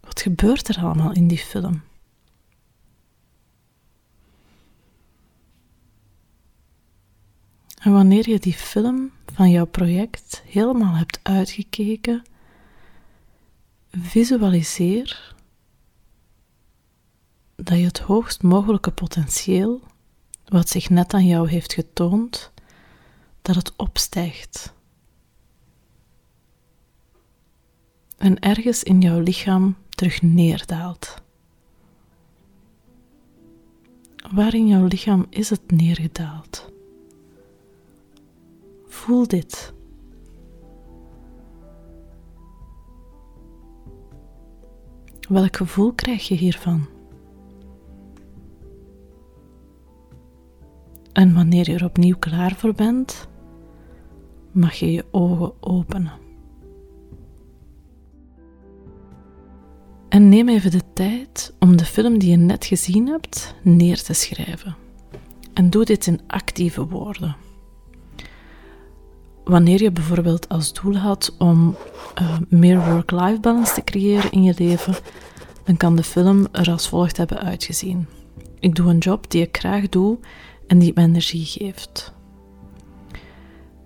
Wat 0.00 0.20
gebeurt 0.20 0.68
er 0.68 0.78
allemaal 0.78 1.12
in 1.12 1.28
die 1.28 1.38
film? 1.38 1.82
En 7.78 7.92
wanneer 7.92 8.28
je 8.28 8.38
die 8.38 8.54
film 8.54 9.12
van 9.26 9.50
jouw 9.50 9.66
project 9.66 10.42
helemaal 10.46 10.94
hebt 10.94 11.20
uitgekeken, 11.22 12.22
visualiseer 13.90 15.33
dat 17.56 17.78
je 17.78 17.84
het 17.84 17.98
hoogst 17.98 18.42
mogelijke 18.42 18.90
potentieel, 18.90 19.80
wat 20.44 20.68
zich 20.68 20.90
net 20.90 21.14
aan 21.14 21.26
jou 21.26 21.48
heeft 21.48 21.72
getoond, 21.72 22.52
dat 23.42 23.54
het 23.54 23.72
opstijgt. 23.76 24.74
En 28.16 28.38
ergens 28.38 28.82
in 28.82 29.00
jouw 29.00 29.20
lichaam 29.20 29.76
terug 29.88 30.22
neerdaalt. 30.22 31.22
Waar 34.32 34.54
in 34.54 34.66
jouw 34.66 34.86
lichaam 34.86 35.26
is 35.30 35.50
het 35.50 35.70
neergedaald? 35.70 36.72
Voel 38.86 39.26
dit. 39.26 39.72
Welk 45.28 45.56
gevoel 45.56 45.92
krijg 45.92 46.28
je 46.28 46.34
hiervan? 46.34 46.93
En 51.14 51.34
wanneer 51.34 51.70
je 51.70 51.76
er 51.76 51.84
opnieuw 51.84 52.16
klaar 52.18 52.54
voor 52.56 52.74
bent, 52.74 53.28
mag 54.52 54.74
je 54.74 54.92
je 54.92 55.04
ogen 55.10 55.52
openen. 55.60 56.12
En 60.08 60.28
neem 60.28 60.48
even 60.48 60.70
de 60.70 60.82
tijd 60.92 61.54
om 61.58 61.76
de 61.76 61.84
film 61.84 62.18
die 62.18 62.30
je 62.30 62.36
net 62.36 62.64
gezien 62.64 63.06
hebt 63.08 63.54
neer 63.62 64.02
te 64.02 64.12
schrijven. 64.12 64.76
En 65.52 65.70
doe 65.70 65.84
dit 65.84 66.06
in 66.06 66.20
actieve 66.26 66.86
woorden. 66.86 67.36
Wanneer 69.44 69.82
je 69.82 69.92
bijvoorbeeld 69.92 70.48
als 70.48 70.72
doel 70.72 70.96
had 70.96 71.34
om 71.38 71.76
uh, 72.20 72.38
meer 72.48 72.90
work-life 72.90 73.40
balance 73.40 73.74
te 73.74 73.84
creëren 73.84 74.30
in 74.30 74.42
je 74.42 74.54
leven, 74.58 74.94
dan 75.64 75.76
kan 75.76 75.96
de 75.96 76.02
film 76.02 76.46
er 76.52 76.70
als 76.70 76.88
volgt 76.88 77.16
hebben 77.16 77.40
uitgezien. 77.40 78.06
Ik 78.58 78.74
doe 78.74 78.90
een 78.90 78.98
job 78.98 79.30
die 79.30 79.42
ik 79.42 79.56
graag 79.56 79.88
doe 79.88 80.18
en 80.66 80.78
die 80.78 80.92
me 80.94 81.02
energie 81.02 81.44
geeft. 81.44 82.12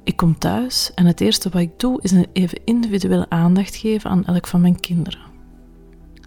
Ik 0.04 0.16
kom 0.16 0.38
thuis 0.38 0.94
en 0.94 1.06
het 1.06 1.20
eerste 1.20 1.48
wat 1.48 1.60
ik 1.60 1.78
doe 1.80 2.02
is 2.02 2.10
een 2.10 2.26
even 2.32 2.60
individuele 2.64 3.26
aandacht 3.28 3.76
geven 3.76 4.10
aan 4.10 4.24
elk 4.24 4.46
van 4.46 4.60
mijn 4.60 4.80
kinderen. 4.80 5.20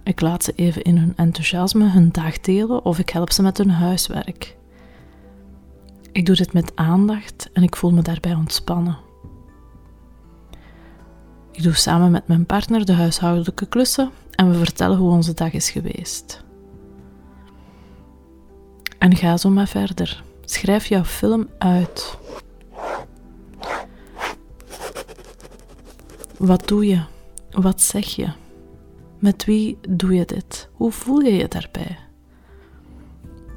Ik 0.04 0.22
laat 0.22 0.44
ze 0.44 0.52
even 0.56 0.82
in 0.82 0.98
hun 0.98 1.14
enthousiasme 1.16 1.90
hun 1.90 2.12
dag 2.12 2.40
delen 2.40 2.86
of 2.86 3.00
ik 3.00 3.10
help 3.10 3.32
ze 3.32 3.42
met 3.42 3.58
hun 3.58 3.70
huiswerk. 3.70 4.58
Ik 6.12 6.26
doe 6.26 6.36
dit 6.36 6.54
met 6.54 6.76
aandacht 6.76 7.50
en 7.54 7.64
ik 7.64 7.76
voel 7.76 7.92
me 7.92 8.02
daarbij 8.02 8.34
ontspannen. 8.34 8.98
Ik 11.52 11.64
doe 11.64 11.74
samen 11.74 12.12
met 12.12 12.28
mijn 12.28 12.46
partner 12.46 12.86
de 12.86 12.94
huishoudelijke 12.94 13.66
klussen 13.66 14.12
en 14.32 14.50
we 14.50 14.58
vertellen 14.58 14.98
hoe 14.98 15.12
onze 15.12 15.34
dag 15.34 15.54
is 15.54 15.70
geweest. 15.70 16.44
En 18.98 19.16
ga 19.16 19.38
zo 19.38 19.50
maar 19.50 19.68
verder. 19.68 20.24
Schrijf 20.52 20.86
jouw 20.86 21.04
film 21.04 21.48
uit. 21.58 22.18
Wat 26.38 26.68
doe 26.68 26.88
je? 26.88 27.02
Wat 27.52 27.82
zeg 27.82 28.06
je? 28.06 28.28
Met 29.20 29.46
wie 29.46 29.78
doe 29.90 30.14
je 30.14 30.26
dit? 30.26 30.70
Hoe 30.74 30.92
voel 30.92 31.20
je 31.20 31.34
je 31.34 31.48
daarbij? 31.48 31.98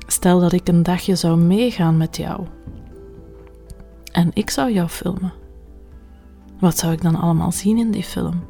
Stel 0.07 0.41
dat 0.41 0.53
ik 0.53 0.69
een 0.69 0.83
dagje 0.83 1.17
zou 1.17 1.37
meegaan 1.37 1.97
met 1.97 2.17
jou 2.17 2.47
en 4.13 4.31
ik 4.35 4.51
zou 4.51 4.73
jou 4.73 4.89
filmen. 4.89 5.33
Wat 6.61 6.79
zou 6.79 6.93
ik 6.93 7.03
dan 7.03 7.17
allemaal 7.17 7.53
zien 7.53 7.79
in 7.79 7.91
die 7.91 8.03
film? 8.03 8.45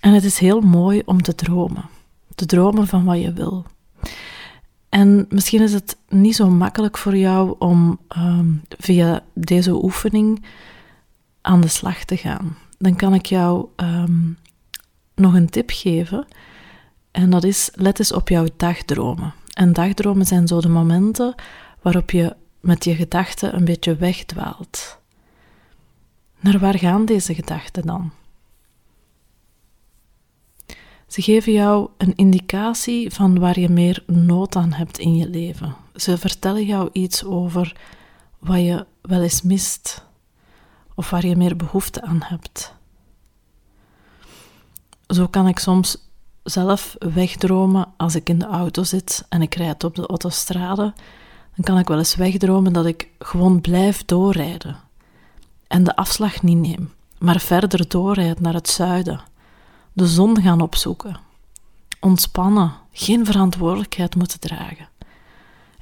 En 0.00 0.12
het 0.12 0.24
is 0.24 0.38
heel 0.38 0.60
mooi 0.60 1.02
om 1.04 1.22
te 1.22 1.34
dromen. 1.34 1.95
Te 2.36 2.46
dromen 2.46 2.86
van 2.86 3.04
wat 3.04 3.20
je 3.20 3.32
wil. 3.32 3.64
En 4.88 5.26
misschien 5.28 5.62
is 5.62 5.72
het 5.72 5.96
niet 6.08 6.36
zo 6.36 6.50
makkelijk 6.50 6.98
voor 6.98 7.16
jou 7.16 7.54
om 7.58 7.98
ehm, 8.08 8.52
via 8.68 9.22
deze 9.34 9.84
oefening 9.84 10.44
aan 11.40 11.60
de 11.60 11.68
slag 11.68 12.04
te 12.04 12.16
gaan. 12.16 12.56
Dan 12.78 12.96
kan 12.96 13.14
ik 13.14 13.26
jou 13.26 13.66
ehm, 13.76 14.30
nog 15.14 15.34
een 15.34 15.50
tip 15.50 15.70
geven. 15.72 16.26
En 17.10 17.30
dat 17.30 17.44
is: 17.44 17.70
let 17.74 17.98
eens 17.98 18.12
op 18.12 18.28
jouw 18.28 18.46
dagdromen. 18.56 19.34
En 19.52 19.72
dagdromen 19.72 20.26
zijn 20.26 20.46
zo 20.46 20.60
de 20.60 20.68
momenten 20.68 21.34
waarop 21.82 22.10
je 22.10 22.36
met 22.60 22.84
je 22.84 22.94
gedachten 22.94 23.56
een 23.56 23.64
beetje 23.64 23.96
wegdwaalt. 23.96 24.98
Naar 26.40 26.58
waar 26.58 26.78
gaan 26.78 27.04
deze 27.04 27.34
gedachten 27.34 27.86
dan? 27.86 28.12
Ze 31.06 31.22
geven 31.22 31.52
jou 31.52 31.88
een 31.96 32.14
indicatie 32.14 33.10
van 33.10 33.38
waar 33.38 33.60
je 33.60 33.68
meer 33.68 34.02
nood 34.06 34.56
aan 34.56 34.72
hebt 34.72 34.98
in 34.98 35.16
je 35.16 35.28
leven. 35.28 35.76
Ze 35.94 36.18
vertellen 36.18 36.64
jou 36.66 36.88
iets 36.92 37.24
over 37.24 37.76
wat 38.38 38.60
je 38.60 38.86
wel 39.02 39.22
eens 39.22 39.42
mist 39.42 40.04
of 40.94 41.10
waar 41.10 41.26
je 41.26 41.36
meer 41.36 41.56
behoefte 41.56 42.02
aan 42.02 42.22
hebt. 42.22 42.74
Zo 45.06 45.26
kan 45.26 45.48
ik 45.48 45.58
soms 45.58 45.96
zelf 46.42 46.96
wegdromen 46.98 47.88
als 47.96 48.14
ik 48.14 48.28
in 48.28 48.38
de 48.38 48.46
auto 48.46 48.82
zit 48.82 49.24
en 49.28 49.42
ik 49.42 49.54
rijd 49.54 49.84
op 49.84 49.94
de 49.94 50.06
autostrade 50.06 50.94
dan 51.56 51.64
kan 51.64 51.78
ik 51.78 51.88
wel 51.88 51.98
eens 51.98 52.14
wegdromen 52.14 52.72
dat 52.72 52.86
ik 52.86 53.08
gewoon 53.18 53.60
blijf 53.60 54.04
doorrijden 54.04 54.76
en 55.66 55.84
de 55.84 55.96
afslag 55.96 56.42
niet 56.42 56.56
neem, 56.56 56.92
maar 57.18 57.40
verder 57.40 57.88
doorrijd 57.88 58.40
naar 58.40 58.54
het 58.54 58.68
zuiden, 58.68 59.20
de 59.96 60.06
zon 60.06 60.42
gaan 60.42 60.60
opzoeken, 60.60 61.16
ontspannen, 62.00 62.72
geen 62.92 63.26
verantwoordelijkheid 63.26 64.14
moeten 64.14 64.40
dragen. 64.40 64.88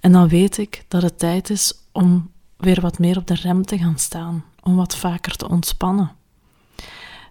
En 0.01 0.13
dan 0.13 0.29
weet 0.29 0.59
ik 0.59 0.85
dat 0.89 1.03
het 1.03 1.19
tijd 1.19 1.51
is 1.51 1.73
om 1.93 2.31
weer 2.57 2.81
wat 2.81 2.99
meer 2.99 3.17
op 3.17 3.27
de 3.27 3.35
rem 3.35 3.67
te 3.67 3.79
gaan 3.79 3.99
staan, 3.99 4.45
om 4.63 4.77
wat 4.77 4.97
vaker 4.97 5.37
te 5.37 5.49
ontspannen. 5.49 6.13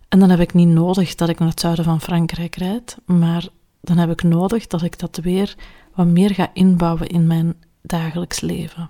En 0.09 0.19
dan 0.19 0.29
heb 0.29 0.39
ik 0.39 0.53
niet 0.53 0.67
nodig 0.67 1.15
dat 1.15 1.29
ik 1.29 1.39
naar 1.39 1.47
het 1.49 1.59
zuiden 1.59 1.85
van 1.85 2.01
Frankrijk 2.01 2.55
rijd, 2.55 2.97
maar 3.05 3.47
dan 3.81 3.97
heb 3.97 4.09
ik 4.09 4.23
nodig 4.23 4.67
dat 4.67 4.81
ik 4.81 4.99
dat 4.99 5.17
weer 5.17 5.55
wat 5.95 6.07
meer 6.07 6.33
ga 6.33 6.49
inbouwen 6.53 7.07
in 7.07 7.27
mijn 7.27 7.55
dagelijks 7.81 8.39
leven. 8.39 8.89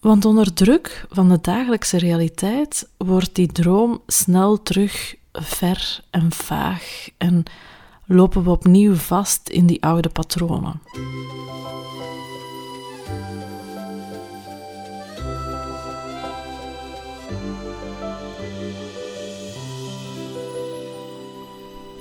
Want 0.00 0.24
onder 0.24 0.54
druk 0.54 1.06
van 1.10 1.28
de 1.28 1.38
dagelijkse 1.40 1.98
realiteit 1.98 2.88
wordt 2.96 3.34
die 3.34 3.52
droom 3.52 4.02
snel 4.06 4.62
terug 4.62 5.18
ver 5.32 6.00
en 6.10 6.32
vaag 6.32 7.08
en 7.18 7.42
lopen 8.06 8.42
we 8.42 8.50
opnieuw 8.50 8.94
vast 8.94 9.48
in 9.48 9.66
die 9.66 9.82
oude 9.82 10.08
patronen. 10.08 10.82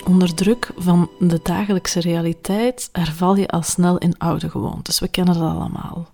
Onder 0.06 0.36
druk 0.36 0.72
van 0.76 1.10
de 1.20 1.40
dagelijkse 1.44 2.00
realiteit 2.00 2.90
herval 2.92 3.36
je 3.36 3.48
al 3.48 3.64
snel 3.64 3.98
in 3.98 4.18
oude 4.18 4.50
gewoontes. 4.50 5.00
We 5.00 5.08
kennen 5.08 5.40
dat 5.40 5.54
allemaal. 5.54 6.08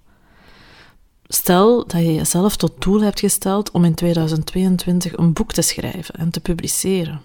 Stel 1.28 1.88
dat 1.88 2.02
je 2.02 2.14
jezelf 2.14 2.56
tot 2.56 2.82
doel 2.82 3.02
hebt 3.02 3.20
gesteld 3.20 3.72
om 3.72 3.84
in 3.84 3.94
2022 3.94 5.18
een 5.18 5.34
boek 5.34 5.54
te 5.54 5.62
schrijven 5.62 6.16
en 6.16 6.30
te 6.30 6.40
publiceren. 6.40 7.22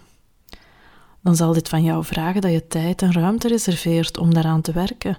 Dan 1.22 1.36
zal 1.36 1.52
dit 1.52 1.68
van 1.68 1.82
jou 1.82 2.04
vragen 2.04 2.40
dat 2.40 2.52
je 2.52 2.66
tijd 2.66 3.02
en 3.02 3.12
ruimte 3.12 3.48
reserveert 3.48 4.18
om 4.18 4.34
daaraan 4.34 4.60
te 4.60 4.72
werken. 4.72 5.18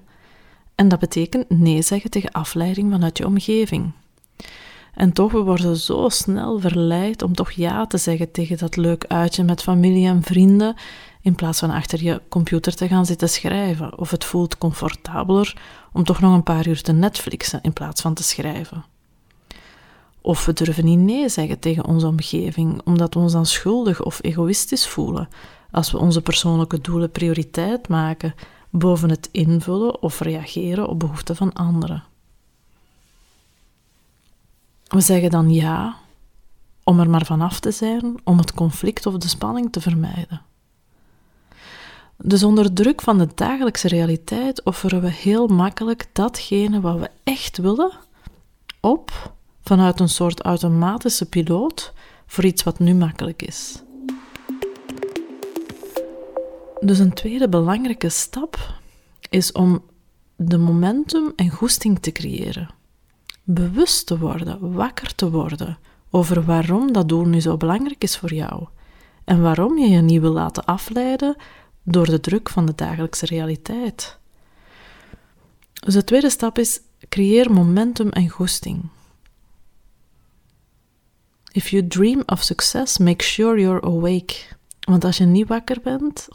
En 0.75 0.87
dat 0.87 0.99
betekent 0.99 1.49
nee 1.49 1.81
zeggen 1.81 2.09
tegen 2.09 2.31
afleiding 2.31 2.91
vanuit 2.91 3.17
je 3.17 3.25
omgeving. 3.25 3.91
En 4.93 5.13
toch, 5.13 5.31
we 5.31 5.39
worden 5.39 5.77
zo 5.77 6.09
snel 6.09 6.59
verleid 6.59 7.21
om 7.21 7.35
toch 7.35 7.51
ja 7.51 7.85
te 7.85 7.97
zeggen 7.97 8.31
tegen 8.31 8.57
dat 8.57 8.75
leuk 8.75 9.05
uitje 9.07 9.43
met 9.43 9.61
familie 9.61 10.07
en 10.07 10.23
vrienden 10.23 10.75
in 11.21 11.35
plaats 11.35 11.59
van 11.59 11.69
achter 11.69 12.03
je 12.03 12.21
computer 12.29 12.75
te 12.75 12.87
gaan 12.87 13.05
zitten 13.05 13.29
schrijven. 13.29 13.97
Of 13.97 14.11
het 14.11 14.25
voelt 14.25 14.57
comfortabeler 14.57 15.57
om 15.93 16.03
toch 16.03 16.19
nog 16.19 16.33
een 16.33 16.43
paar 16.43 16.67
uur 16.67 16.81
te 16.81 16.91
Netflixen 16.91 17.61
in 17.61 17.73
plaats 17.73 18.01
van 18.01 18.13
te 18.13 18.23
schrijven. 18.23 18.85
Of 20.21 20.45
we 20.45 20.53
durven 20.53 20.85
niet 20.85 20.99
nee 20.99 21.29
zeggen 21.29 21.59
tegen 21.59 21.85
onze 21.85 22.07
omgeving, 22.07 22.81
omdat 22.85 23.13
we 23.13 23.19
ons 23.19 23.31
dan 23.31 23.45
schuldig 23.45 24.03
of 24.03 24.19
egoïstisch 24.21 24.87
voelen 24.87 25.29
als 25.71 25.91
we 25.91 25.97
onze 25.97 26.21
persoonlijke 26.21 26.81
doelen 26.81 27.11
prioriteit 27.11 27.87
maken 27.87 28.33
boven 28.69 29.09
het 29.09 29.29
invullen 29.31 30.01
of 30.01 30.19
reageren 30.19 30.87
op 30.87 30.99
behoeften 30.99 31.35
van 31.35 31.53
anderen. 31.53 32.03
We 34.87 35.01
zeggen 35.01 35.29
dan 35.29 35.53
ja 35.53 35.95
om 36.83 36.99
er 36.99 37.09
maar 37.09 37.25
vanaf 37.25 37.59
te 37.59 37.71
zijn, 37.71 38.19
om 38.23 38.37
het 38.37 38.53
conflict 38.53 39.05
of 39.05 39.17
de 39.17 39.27
spanning 39.27 39.71
te 39.71 39.81
vermijden. 39.81 40.41
Dus 42.23 42.43
onder 42.43 42.73
druk 42.73 43.01
van 43.01 43.17
de 43.17 43.27
dagelijkse 43.35 43.87
realiteit 43.87 44.63
offeren 44.63 45.01
we 45.01 45.11
heel 45.11 45.47
makkelijk 45.47 46.09
datgene 46.13 46.81
wat 46.81 46.99
we 46.99 47.09
echt 47.23 47.57
willen 47.57 47.91
op 48.79 49.33
vanuit 49.61 49.99
een 49.99 50.09
soort 50.09 50.41
automatische 50.41 51.29
piloot 51.29 51.93
voor 52.25 52.45
iets 52.45 52.63
wat 52.63 52.79
nu 52.79 52.93
makkelijk 52.93 53.41
is. 53.41 53.81
Dus 56.79 56.99
een 56.99 57.13
tweede 57.13 57.49
belangrijke 57.49 58.09
stap 58.09 58.79
is 59.29 59.51
om 59.51 59.83
de 60.35 60.57
momentum 60.57 61.33
en 61.35 61.49
goesting 61.49 61.99
te 61.99 62.11
creëren. 62.11 62.69
Bewust 63.43 64.07
te 64.07 64.17
worden, 64.17 64.73
wakker 64.73 65.15
te 65.15 65.31
worden 65.31 65.77
over 66.09 66.45
waarom 66.45 66.93
dat 66.93 67.09
doel 67.09 67.25
nu 67.25 67.41
zo 67.41 67.57
belangrijk 67.57 68.03
is 68.03 68.17
voor 68.17 68.33
jou 68.33 68.67
en 69.23 69.41
waarom 69.41 69.77
je 69.77 69.89
je 69.89 70.01
niet 70.01 70.21
wil 70.21 70.31
laten 70.31 70.65
afleiden 70.65 71.35
door 71.83 72.05
de 72.05 72.19
druk 72.19 72.49
van 72.49 72.65
de 72.65 72.75
dagelijkse 72.75 73.25
realiteit. 73.25 74.19
Dus 75.73 75.93
de 75.93 76.03
tweede 76.03 76.29
stap 76.29 76.57
is 76.57 76.79
creëer 77.09 77.51
momentum 77.51 78.09
en 78.09 78.29
goesting. 78.29 78.89
If 81.51 81.69
you 81.69 81.87
dream 81.87 82.23
of 82.25 82.41
success, 82.41 82.97
make 82.97 83.23
sure 83.23 83.59
you're 83.59 83.81
awake. 83.81 84.35
Want 84.79 85.03
als 85.03 85.17
je 85.17 85.25
niet 85.25 85.47
wakker 85.47 85.77
bent, 85.83 86.27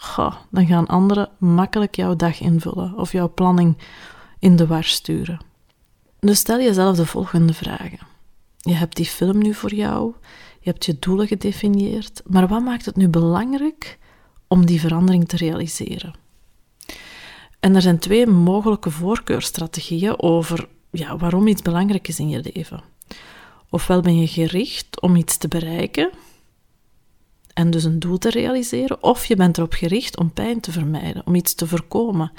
dan 0.50 0.66
gaan 0.66 0.86
anderen 0.86 1.30
makkelijk 1.38 1.96
jouw 1.96 2.16
dag 2.16 2.40
invullen 2.40 2.98
of 2.98 3.12
jouw 3.12 3.32
planning 3.34 3.76
in 4.38 4.56
de 4.56 4.66
war 4.66 4.84
sturen. 4.84 5.40
Dus 6.18 6.38
stel 6.38 6.60
jezelf 6.60 6.96
de 6.96 7.06
volgende 7.06 7.54
vragen. 7.54 7.98
Je 8.56 8.74
hebt 8.74 8.96
die 8.96 9.06
film 9.06 9.38
nu 9.38 9.54
voor 9.54 9.74
jou, 9.74 10.14
je 10.60 10.70
hebt 10.70 10.84
je 10.84 10.98
doelen 10.98 11.26
gedefinieerd, 11.26 12.22
maar 12.24 12.48
wat 12.48 12.62
maakt 12.62 12.84
het 12.84 12.96
nu 12.96 13.08
belangrijk 13.08 13.98
om 14.48 14.66
die 14.66 14.80
verandering 14.80 15.28
te 15.28 15.36
realiseren. 15.36 16.14
En 17.60 17.74
er 17.74 17.82
zijn 17.82 17.98
twee 17.98 18.26
mogelijke 18.26 18.90
voorkeurstrategieën 18.90 20.22
over 20.22 20.68
ja, 20.90 21.16
waarom 21.16 21.46
iets 21.46 21.62
belangrijk 21.62 22.08
is 22.08 22.18
in 22.18 22.28
je 22.28 22.50
leven. 22.52 22.82
Ofwel 23.70 24.00
ben 24.00 24.18
je 24.18 24.26
gericht 24.26 25.00
om 25.00 25.16
iets 25.16 25.36
te 25.36 25.48
bereiken 25.48 26.10
en 27.56 27.70
dus 27.70 27.84
een 27.84 27.98
doel 27.98 28.18
te 28.18 28.30
realiseren, 28.30 29.02
of 29.02 29.26
je 29.26 29.36
bent 29.36 29.58
erop 29.58 29.72
gericht 29.72 30.18
om 30.18 30.32
pijn 30.32 30.60
te 30.60 30.72
vermijden, 30.72 31.26
om 31.26 31.34
iets 31.34 31.54
te 31.54 31.66
voorkomen. 31.66 32.32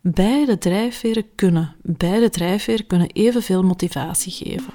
Beide 0.00 0.58
drijfveren 0.58 1.24
kunnen, 1.34 1.74
beide 1.82 2.30
drijfveren 2.30 2.86
kunnen 2.86 3.10
evenveel 3.10 3.62
motivatie 3.62 4.32
geven. 4.32 4.72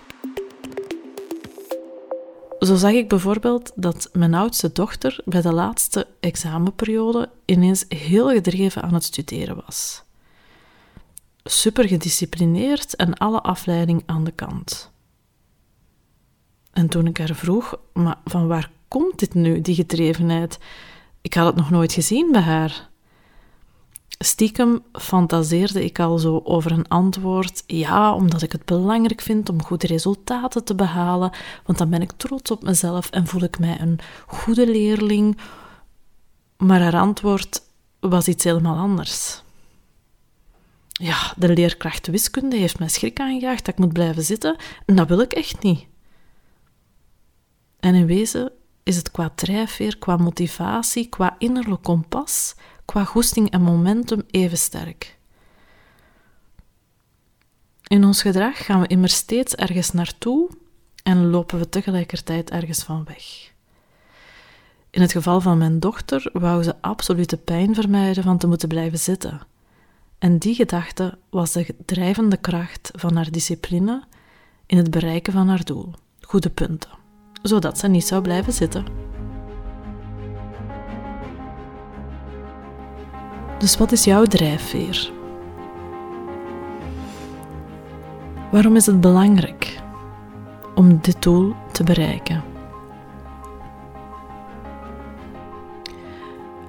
Zo 2.60 2.76
zag 2.76 2.92
ik 2.92 3.08
bijvoorbeeld 3.08 3.72
dat 3.76 4.10
mijn 4.14 4.34
oudste 4.34 4.72
dochter 4.72 5.22
bij 5.26 5.42
de 5.42 5.54
laatste 5.54 6.08
examenperiode 6.20 7.30
ineens 7.46 7.86
heel 7.88 8.30
gedreven 8.30 8.82
aan 8.82 8.94
het 8.94 9.04
studeren 9.04 9.56
was. 9.66 10.04
Super 11.44 11.88
gedisciplineerd 11.88 12.96
en 12.96 13.14
alle 13.14 13.42
afleiding 13.42 14.04
aan 14.06 14.24
de 14.24 14.32
kant. 14.32 14.92
En 16.72 16.90
toen 16.90 17.08
ik 17.08 17.18
haar 17.18 17.36
vroeg, 17.36 17.80
maar 17.94 18.18
van 18.26 18.48
waar 18.48 18.72
komt 18.88 19.20
dit 19.20 19.34
nu, 19.34 19.62
die 19.62 19.76
gedrevenheid? 19.76 20.60
Ik 21.22 21.34
had 21.34 21.46
het 21.46 21.56
nog 21.56 21.70
nooit 21.70 21.94
gezien 21.94 22.32
bij 22.32 22.42
haar. 22.42 22.90
Stiekem 24.24 24.84
fantaseerde 24.92 25.84
ik 25.84 26.00
al 26.00 26.18
zo 26.18 26.42
over 26.44 26.72
een 26.72 26.88
antwoord. 26.88 27.64
Ja, 27.68 28.14
omdat 28.14 28.42
ik 28.42 28.52
het 28.52 28.66
belangrijk 28.66 29.22
vind 29.22 29.50
om 29.50 29.64
goede 29.64 29.88
resultaten 29.88 30.64
te 30.64 30.76
behalen, 30.76 31.32
want 31.66 31.78
dan 31.78 31.90
ben 31.90 32.02
ik 32.02 32.12
trots 32.12 32.52
op 32.52 32.64
mezelf 32.64 33.10
en 33.10 33.28
voel 33.28 33.44
ik 33.44 33.60
mij 33.60 33.80
een 33.80 34.00
goede 34.28 34.68
leerling. 34.68 35.38
Maar 36.58 36.82
haar 36.82 36.96
antwoord 36.96 37.62
was 38.00 38.28
iets 38.28 38.44
helemaal 38.44 38.78
anders. 38.78 39.44
Ja, 40.92 41.34
de 41.38 41.54
leerkracht 41.54 42.08
wiskunde 42.08 42.56
heeft 42.56 42.80
mij 42.80 42.90
schrik 42.90 43.20
aangejaagd 43.20 43.66
dat 43.66 43.74
ik 43.74 43.80
moet 43.80 43.94
blijven 43.94 44.24
zitten 44.24 44.56
en 44.86 44.96
dat 44.96 45.08
wil 45.08 45.20
ik 45.20 45.34
echt 45.34 45.64
niet. 45.64 45.86
En 47.80 47.96
in 47.96 48.06
wezen 48.06 48.52
is 48.84 48.96
het 48.96 49.12
qua 49.12 49.32
drijfveer, 49.36 49.98
qua 49.98 50.18
motivatie, 50.18 51.10
qua 51.10 51.36
innerlijk 51.38 51.84
kompas 51.84 52.56
qua 52.90 53.04
goesting 53.04 53.50
en 53.50 53.62
momentum 53.62 54.24
even 54.32 54.58
sterk. 54.58 55.18
In 57.88 58.04
ons 58.04 58.22
gedrag 58.22 58.66
gaan 58.66 58.82
we 58.82 58.88
immers 58.88 59.14
steeds 59.14 59.56
ergens 59.56 59.92
naartoe 59.92 60.50
en 61.04 61.30
lopen 61.30 61.60
we 61.60 61.70
tegelijkertijd 61.70 62.50
ergens 62.50 62.84
van 62.84 63.04
weg. 63.04 63.52
In 64.90 65.02
het 65.02 65.12
geval 65.12 65.42
van 65.42 65.58
mijn 65.58 65.80
dochter 65.80 66.30
wou 66.34 66.64
ze 66.64 66.82
absolute 66.82 67.38
pijn 67.38 67.76
vermijden 67.76 68.24
van 68.24 68.38
te 68.38 68.48
moeten 68.48 68.68
blijven 68.68 69.00
zitten. 69.00 69.42
En 70.18 70.38
die 70.38 70.56
gedachte 70.56 71.18
was 71.30 71.52
de 71.52 71.76
drijvende 71.86 72.38
kracht 72.38 72.92
van 72.96 73.16
haar 73.16 73.32
discipline 73.32 74.04
in 74.66 74.78
het 74.78 74.92
bereiken 74.92 75.34
van 75.34 75.48
haar 75.48 75.64
doel, 75.64 75.94
goede 76.22 76.50
punten, 76.50 76.92
zodat 77.42 77.78
ze 77.78 77.88
niet 77.88 78.08
zou 78.08 78.22
blijven 78.22 78.54
zitten. 78.54 78.86
Dus 83.60 83.78
wat 83.78 83.92
is 83.92 84.04
jouw 84.04 84.24
drijfveer? 84.24 85.12
Waarom 88.52 88.76
is 88.76 88.86
het 88.86 89.02
belangrijk 89.02 89.80
om 90.76 91.00
dit 91.02 91.22
doel 91.22 91.54
te 91.72 91.84
bereiken? 91.84 92.44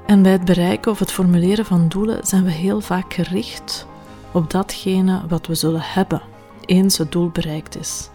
En 0.06 0.22
bij 0.22 0.32
het 0.32 0.44
bereiken 0.44 0.90
of 0.90 0.98
het 0.98 1.12
formuleren 1.12 1.64
van 1.64 1.88
doelen 1.88 2.26
zijn 2.26 2.44
we 2.44 2.50
heel 2.50 2.80
vaak 2.80 3.14
gericht 3.14 3.86
op 4.32 4.50
datgene 4.50 5.22
wat 5.28 5.46
we 5.46 5.54
zullen 5.54 5.82
hebben 5.82 6.22
eens 6.64 6.98
het 6.98 7.12
doel 7.12 7.28
bereikt 7.28 7.78
is. 7.78 8.10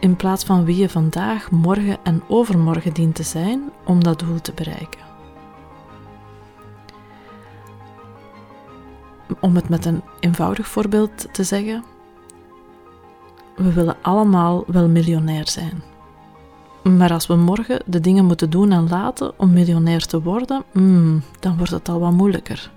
In 0.00 0.16
plaats 0.16 0.44
van 0.44 0.64
wie 0.64 0.76
je 0.76 0.88
vandaag, 0.88 1.50
morgen 1.50 1.98
en 2.02 2.22
overmorgen 2.28 2.92
dient 2.92 3.14
te 3.14 3.22
zijn 3.22 3.70
om 3.84 4.02
dat 4.02 4.18
doel 4.18 4.40
te 4.40 4.52
bereiken. 4.52 5.05
Om 9.40 9.54
het 9.54 9.68
met 9.68 9.84
een 9.84 10.02
eenvoudig 10.20 10.66
voorbeeld 10.68 11.26
te 11.32 11.44
zeggen, 11.44 11.84
we 13.56 13.72
willen 13.72 13.96
allemaal 14.02 14.64
wel 14.66 14.88
miljonair 14.88 15.48
zijn. 15.48 15.82
Maar 16.82 17.12
als 17.12 17.26
we 17.26 17.34
morgen 17.34 17.82
de 17.86 18.00
dingen 18.00 18.24
moeten 18.24 18.50
doen 18.50 18.72
en 18.72 18.88
laten 18.88 19.32
om 19.38 19.52
miljonair 19.52 20.06
te 20.06 20.22
worden, 20.22 20.64
mm, 20.72 21.22
dan 21.40 21.56
wordt 21.56 21.72
het 21.72 21.88
al 21.88 22.00
wat 22.00 22.12
moeilijker. 22.12 22.70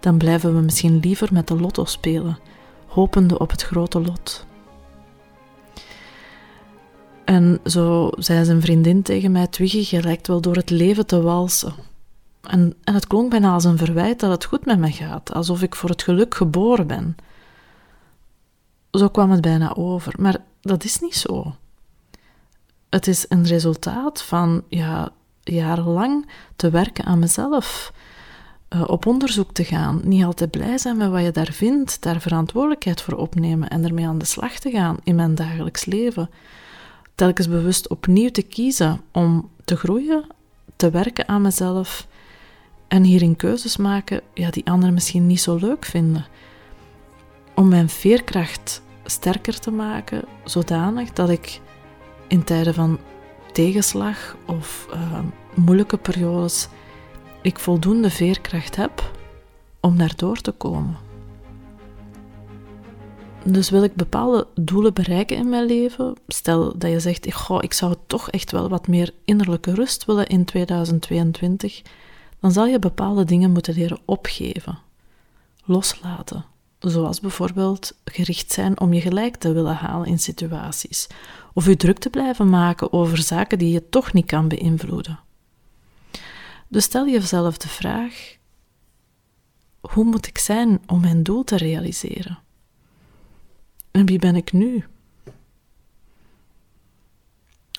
Dan 0.00 0.18
blijven 0.18 0.54
we 0.54 0.60
misschien 0.60 0.98
liever 0.98 1.28
met 1.32 1.48
de 1.48 1.60
lotto 1.60 1.84
spelen, 1.84 2.38
hopende 2.86 3.38
op 3.38 3.50
het 3.50 3.62
grote 3.62 4.00
lot. 4.00 4.46
En 7.24 7.60
zo 7.64 8.10
zei 8.18 8.44
zijn 8.44 8.60
vriendin 8.60 9.02
tegen 9.02 9.32
mij: 9.32 9.46
Twiggy, 9.46 9.96
je 9.96 10.02
lijkt 10.02 10.26
wel 10.26 10.40
door 10.40 10.56
het 10.56 10.70
leven 10.70 11.06
te 11.06 11.22
walsen. 11.22 11.74
En, 12.42 12.74
het 12.84 13.06
klonk 13.06 13.30
bijna 13.30 13.52
als 13.52 13.64
een 13.64 13.78
verwijt 13.78 14.20
dat 14.20 14.30
het 14.30 14.44
goed 14.44 14.64
met 14.64 14.78
me 14.78 14.92
gaat, 14.92 15.32
alsof 15.32 15.62
ik 15.62 15.74
voor 15.74 15.88
het 15.88 16.02
geluk 16.02 16.34
geboren 16.34 16.86
ben. 16.86 17.16
Zo 18.90 19.08
kwam 19.08 19.30
het 19.30 19.40
bijna 19.40 19.74
over, 19.74 20.14
maar 20.18 20.36
dat 20.60 20.84
is 20.84 21.00
niet 21.00 21.14
zo. 21.14 21.54
Het 22.88 23.06
is 23.06 23.26
een 23.28 23.46
resultaat 23.46 24.22
van 24.22 24.62
ja, 24.68 25.10
jarenlang 25.42 26.28
te 26.56 26.70
werken 26.70 27.04
aan 27.04 27.18
mezelf, 27.18 27.92
uh, 28.68 28.82
op 28.86 29.06
onderzoek 29.06 29.52
te 29.52 29.64
gaan, 29.64 30.00
niet 30.04 30.24
altijd 30.24 30.50
blij 30.50 30.78
zijn 30.78 30.96
met 30.96 31.10
wat 31.10 31.22
je 31.22 31.30
daar 31.30 31.52
vindt, 31.52 32.02
daar 32.02 32.20
verantwoordelijkheid 32.20 33.00
voor 33.00 33.14
opnemen 33.14 33.68
en 33.68 33.84
ermee 33.84 34.06
aan 34.06 34.18
de 34.18 34.24
slag 34.24 34.58
te 34.58 34.70
gaan 34.70 34.96
in 35.04 35.14
mijn 35.14 35.34
dagelijks 35.34 35.84
leven. 35.84 36.30
Telkens 37.14 37.48
bewust 37.48 37.88
opnieuw 37.88 38.30
te 38.30 38.42
kiezen 38.42 39.00
om 39.12 39.50
te 39.64 39.76
groeien, 39.76 40.24
te 40.76 40.90
werken 40.90 41.28
aan 41.28 41.42
mezelf 41.42 42.06
en 42.92 43.02
hierin 43.02 43.36
keuzes 43.36 43.76
maken 43.76 44.20
ja, 44.34 44.50
die 44.50 44.66
anderen 44.66 44.94
misschien 44.94 45.26
niet 45.26 45.40
zo 45.40 45.56
leuk 45.56 45.84
vinden. 45.84 46.26
Om 47.54 47.68
mijn 47.68 47.88
veerkracht 47.88 48.82
sterker 49.04 49.58
te 49.58 49.70
maken, 49.70 50.24
zodanig 50.44 51.12
dat 51.12 51.28
ik 51.30 51.60
in 52.28 52.44
tijden 52.44 52.74
van 52.74 52.98
tegenslag 53.52 54.36
of 54.46 54.88
uh, 54.94 55.18
moeilijke 55.54 55.96
periodes 55.96 56.68
ik 57.42 57.58
voldoende 57.58 58.10
veerkracht 58.10 58.76
heb 58.76 59.10
om 59.80 59.98
daar 59.98 60.16
door 60.16 60.40
te 60.40 60.52
komen. 60.52 60.96
Dus 63.44 63.70
wil 63.70 63.82
ik 63.82 63.94
bepaalde 63.94 64.46
doelen 64.54 64.94
bereiken 64.94 65.36
in 65.36 65.48
mijn 65.48 65.66
leven, 65.66 66.14
stel 66.26 66.78
dat 66.78 66.90
je 66.90 67.00
zegt, 67.00 67.34
goh, 67.34 67.62
ik 67.62 67.72
zou 67.72 67.94
toch 68.06 68.30
echt 68.30 68.50
wel 68.50 68.68
wat 68.68 68.88
meer 68.88 69.14
innerlijke 69.24 69.74
rust 69.74 70.04
willen 70.04 70.26
in 70.26 70.44
2022, 70.44 71.82
dan 72.42 72.52
zal 72.52 72.66
je 72.66 72.78
bepaalde 72.78 73.24
dingen 73.24 73.50
moeten 73.50 73.74
leren 73.74 74.00
opgeven, 74.04 74.78
loslaten. 75.64 76.44
Zoals 76.78 77.20
bijvoorbeeld 77.20 77.94
gericht 78.04 78.52
zijn 78.52 78.80
om 78.80 78.92
je 78.92 79.00
gelijk 79.00 79.36
te 79.36 79.52
willen 79.52 79.74
halen 79.74 80.06
in 80.06 80.18
situaties, 80.18 81.06
of 81.52 81.66
je 81.66 81.76
druk 81.76 81.98
te 81.98 82.10
blijven 82.10 82.50
maken 82.50 82.92
over 82.92 83.18
zaken 83.18 83.58
die 83.58 83.72
je 83.72 83.88
toch 83.88 84.12
niet 84.12 84.26
kan 84.26 84.48
beïnvloeden. 84.48 85.20
Dus 86.68 86.84
stel 86.84 87.08
jezelf 87.08 87.56
de 87.56 87.68
vraag: 87.68 88.36
hoe 89.80 90.04
moet 90.04 90.26
ik 90.26 90.38
zijn 90.38 90.80
om 90.86 91.00
mijn 91.00 91.22
doel 91.22 91.44
te 91.44 91.56
realiseren? 91.56 92.38
En 93.90 94.06
wie 94.06 94.18
ben 94.18 94.36
ik 94.36 94.52
nu? 94.52 94.84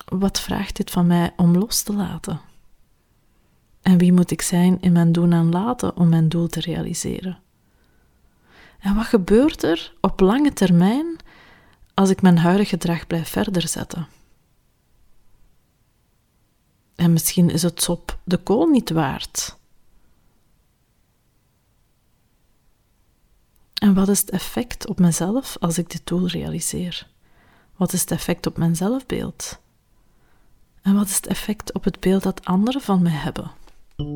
Wat 0.04 0.40
vraagt 0.40 0.76
dit 0.76 0.90
van 0.90 1.06
mij 1.06 1.32
om 1.36 1.56
los 1.56 1.82
te 1.82 1.92
laten? 1.92 2.40
En 3.84 3.98
wie 3.98 4.12
moet 4.12 4.30
ik 4.30 4.42
zijn 4.42 4.80
in 4.80 4.92
mijn 4.92 5.12
doen 5.12 5.32
en 5.32 5.50
laten 5.50 5.96
om 5.96 6.08
mijn 6.08 6.28
doel 6.28 6.48
te 6.48 6.60
realiseren? 6.60 7.38
En 8.78 8.94
wat 8.94 9.04
gebeurt 9.04 9.62
er 9.62 9.94
op 10.00 10.20
lange 10.20 10.52
termijn 10.52 11.16
als 11.94 12.10
ik 12.10 12.22
mijn 12.22 12.38
huidige 12.38 12.68
gedrag 12.68 13.06
blijf 13.06 13.28
verder 13.28 13.68
zetten? 13.68 14.08
En 16.94 17.12
misschien 17.12 17.50
is 17.50 17.62
het 17.62 17.88
op 17.88 18.18
de 18.24 18.36
kool 18.36 18.66
niet 18.66 18.90
waard. 18.90 19.56
En 23.74 23.94
wat 23.94 24.08
is 24.08 24.20
het 24.20 24.30
effect 24.30 24.86
op 24.86 24.98
mezelf 24.98 25.56
als 25.60 25.78
ik 25.78 25.90
dit 25.90 26.06
doel 26.06 26.28
realiseer? 26.28 27.08
Wat 27.76 27.92
is 27.92 28.00
het 28.00 28.10
effect 28.10 28.46
op 28.46 28.56
mijn 28.56 28.76
zelfbeeld? 28.76 29.60
En 30.82 30.94
wat 30.94 31.08
is 31.08 31.16
het 31.16 31.26
effect 31.26 31.72
op 31.72 31.84
het 31.84 32.00
beeld 32.00 32.22
dat 32.22 32.44
anderen 32.44 32.80
van 32.80 33.02
mij 33.02 33.12
hebben? 33.12 33.62
En 33.96 34.08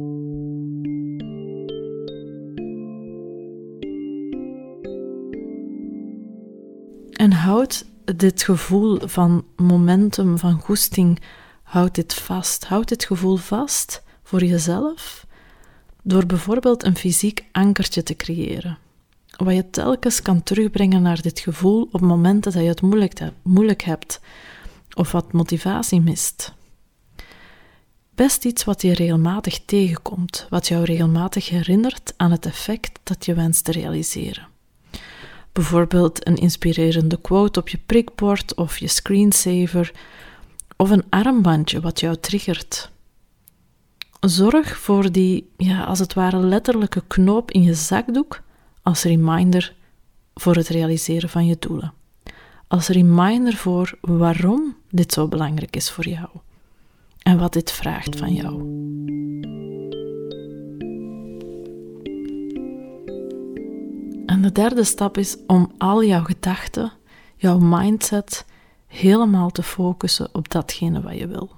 houd 7.33 7.85
dit 8.17 8.43
gevoel 8.43 8.99
van 9.05 9.45
momentum, 9.57 10.39
van 10.39 10.61
goesting, 10.61 11.21
houd 11.63 11.95
dit 11.95 12.15
vast. 12.15 12.65
Houd 12.65 12.89
dit 12.89 13.05
gevoel 13.05 13.37
vast 13.37 14.03
voor 14.23 14.45
jezelf 14.45 15.27
door 16.03 16.27
bijvoorbeeld 16.27 16.85
een 16.85 16.97
fysiek 16.97 17.45
ankertje 17.53 18.03
te 18.03 18.17
creëren. 18.17 18.79
Wat 19.37 19.55
je 19.55 19.71
telkens 19.71 20.23
kan 20.23 20.43
terugbrengen 20.43 21.03
naar 21.03 21.23
dit 21.23 21.41
gevoel 21.41 21.89
op 21.93 22.01
momenten 22.01 22.53
dat 22.53 22.63
je 22.63 22.69
het 22.69 22.83
moeilijk, 22.83 23.21
moeilijk 23.43 23.83
hebt 23.83 24.21
of 24.95 25.13
wat 25.13 25.33
motivatie 25.33 26.01
mist. 26.01 26.57
Best 28.19 28.45
iets 28.45 28.65
wat 28.65 28.83
je 28.83 28.95
regelmatig 28.95 29.61
tegenkomt, 29.65 30.47
wat 30.51 30.69
jou 30.69 30.85
regelmatig 30.85 31.49
herinnert 31.49 32.15
aan 32.17 32.31
het 32.31 32.47
effect 32.47 33.01
dat 33.03 33.25
je 33.25 33.35
wenst 33.35 33.65
te 33.65 33.73
realiseren. 33.73 34.47
Bijvoorbeeld 35.53 36.27
een 36.27 36.37
inspirerende 36.37 37.21
quote 37.21 37.61
op 37.61 37.69
je 37.69 37.79
prikbord 37.87 38.55
of 38.55 38.79
je 38.79 38.89
screensaver 38.89 39.93
of 40.77 40.91
een 40.91 41.05
armbandje 41.09 41.81
wat 41.81 42.01
jou 42.01 42.17
triggert. 42.17 42.91
Zorg 44.21 44.79
voor 44.79 45.13
die, 45.13 45.51
ja, 45.57 45.85
als 45.85 45.99
het 45.99 46.15
ware 46.15 46.39
letterlijke 46.39 47.03
knoop 47.07 47.51
in 47.51 47.63
je 47.63 47.75
zakdoek 47.75 48.43
als 48.83 49.03
reminder 49.03 49.75
voor 50.35 50.55
het 50.55 50.69
realiseren 50.69 51.29
van 51.29 51.47
je 51.47 51.57
doelen. 51.59 51.93
Als 52.69 52.89
reminder 52.89 53.55
voor 53.55 53.99
waarom 54.01 54.77
dit 54.91 55.13
zo 55.13 55.29
belangrijk 55.29 55.77
is 55.77 55.91
voor 55.91 56.09
jou 56.09 56.29
en 57.29 57.39
wat 57.39 57.53
dit 57.53 57.73
vraagt 57.73 58.17
van 58.17 58.33
jou. 58.35 58.59
En 64.27 64.43
de 64.43 64.53
derde 64.53 64.85
stap 64.85 65.19
is 65.19 65.37
om 65.47 65.73
al 65.79 66.05
jouw 66.05 66.25
gedachten, 66.25 66.93
jouw 67.37 67.59
mindset, 67.59 68.45
helemaal 68.87 69.51
te 69.51 69.63
focussen 69.63 70.35
op 70.35 70.49
datgene 70.49 71.01
wat 71.01 71.19
je 71.19 71.27
wil. 71.27 71.51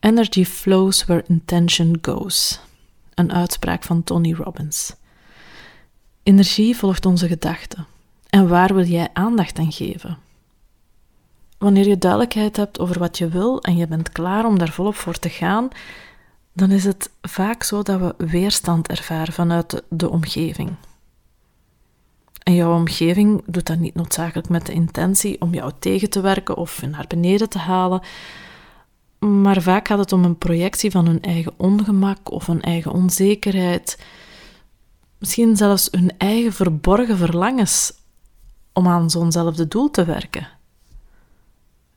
Energy 0.00 0.44
flows 0.44 1.04
where 1.04 1.24
intention 1.26 1.98
goes. 2.02 2.60
Een 3.14 3.32
uitspraak 3.32 3.82
van 3.82 4.04
Tony 4.04 4.32
Robbins. 4.32 4.94
Energie 6.22 6.76
volgt 6.76 7.06
onze 7.06 7.28
gedachten. 7.28 7.86
En 8.28 8.48
waar 8.48 8.74
wil 8.74 8.84
jij 8.84 9.08
aandacht 9.12 9.58
aan 9.58 9.72
geven? 9.72 10.18
Wanneer 11.58 11.88
je 11.88 11.98
duidelijkheid 11.98 12.56
hebt 12.56 12.78
over 12.78 12.98
wat 12.98 13.18
je 13.18 13.28
wil 13.28 13.60
en 13.60 13.76
je 13.76 13.86
bent 13.86 14.12
klaar 14.12 14.44
om 14.44 14.58
daar 14.58 14.72
volop 14.72 14.94
voor 14.94 15.18
te 15.18 15.28
gaan, 15.28 15.68
dan 16.52 16.70
is 16.70 16.84
het 16.84 17.10
vaak 17.22 17.62
zo 17.62 17.82
dat 17.82 18.00
we 18.00 18.14
weerstand 18.26 18.88
ervaren 18.88 19.32
vanuit 19.32 19.82
de, 19.88 20.10
omgeving. 20.10 20.74
En 22.42 22.54
jouw 22.54 22.74
omgeving 22.74 23.42
doet 23.46 23.66
dat 23.66 23.78
niet 23.78 23.94
noodzakelijk 23.94 24.48
met 24.48 24.66
de 24.66 24.72
intentie 24.72 25.40
om 25.40 25.54
jou 25.54 25.72
tegen 25.78 26.10
te 26.10 26.20
werken 26.20 26.56
of 26.56 26.82
naar 26.82 27.04
beneden 27.08 27.48
te 27.48 27.58
halen, 27.58 28.00
maar 29.18 29.62
vaak 29.62 29.88
gaat 29.88 29.98
het 29.98 30.12
om 30.12 30.24
een 30.24 30.38
projectie 30.38 30.90
van 30.90 31.06
hun 31.06 31.22
eigen 31.22 31.52
ongemak 31.56 32.30
of 32.30 32.46
hun 32.46 32.62
eigen 32.62 32.92
onzekerheid, 32.92 34.04
misschien 35.18 35.56
zelfs 35.56 35.88
hun 35.90 36.12
eigen 36.18 36.52
verborgen 36.52 37.16
verlangens 37.16 37.92
om 38.72 38.88
aan 38.88 39.10
zo'nzelfde 39.10 39.68
doel 39.68 39.90
te 39.90 40.04
werken. 40.04 40.55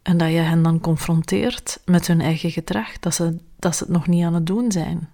En 0.09 0.17
dat 0.17 0.29
je 0.29 0.37
hen 0.37 0.63
dan 0.63 0.79
confronteert 0.79 1.81
met 1.85 2.07
hun 2.07 2.21
eigen 2.21 2.51
gedrag, 2.51 2.99
dat 2.99 3.15
ze, 3.15 3.37
dat 3.55 3.75
ze 3.75 3.83
het 3.83 3.93
nog 3.93 4.07
niet 4.07 4.23
aan 4.23 4.33
het 4.33 4.45
doen 4.45 4.71
zijn. 4.71 5.09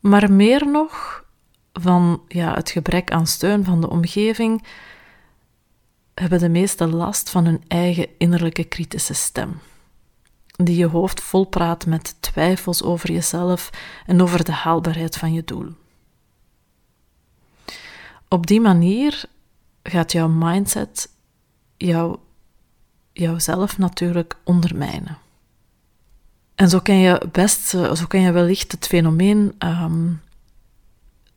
Maar 0.00 0.32
meer 0.32 0.66
nog 0.66 1.24
van 1.72 2.22
ja, 2.28 2.54
het 2.54 2.70
gebrek 2.70 3.10
aan 3.10 3.26
steun 3.26 3.64
van 3.64 3.80
de 3.80 3.90
omgeving, 3.90 4.64
hebben 6.14 6.38
de 6.38 6.48
meeste 6.48 6.86
last 6.86 7.30
van 7.30 7.44
hun 7.44 7.62
eigen 7.68 8.08
innerlijke 8.18 8.64
kritische 8.64 9.14
stem. 9.14 9.60
Die 10.56 10.76
je 10.76 10.86
hoofd 10.86 11.20
vol 11.20 11.44
praat 11.44 11.86
met 11.86 12.16
twijfels 12.20 12.82
over 12.82 13.12
jezelf 13.12 13.70
en 14.06 14.22
over 14.22 14.44
de 14.44 14.52
haalbaarheid 14.52 15.16
van 15.16 15.32
je 15.32 15.44
doel. 15.44 15.68
Op 18.28 18.46
die 18.46 18.60
manier 18.60 19.24
gaat 19.82 20.12
jouw 20.12 20.28
mindset 20.28 21.08
jou, 21.76 22.18
jouzelf 23.20 23.78
natuurlijk 23.78 24.36
ondermijnen. 24.44 25.18
En 26.54 26.68
zo 26.68 26.80
ken 26.80 26.98
je 26.98 27.28
best, 27.32 27.68
zo 27.68 28.04
ken 28.08 28.20
je 28.20 28.32
wellicht 28.32 28.72
het 28.72 28.86
fenomeen 28.86 29.54
ehm, 29.58 30.12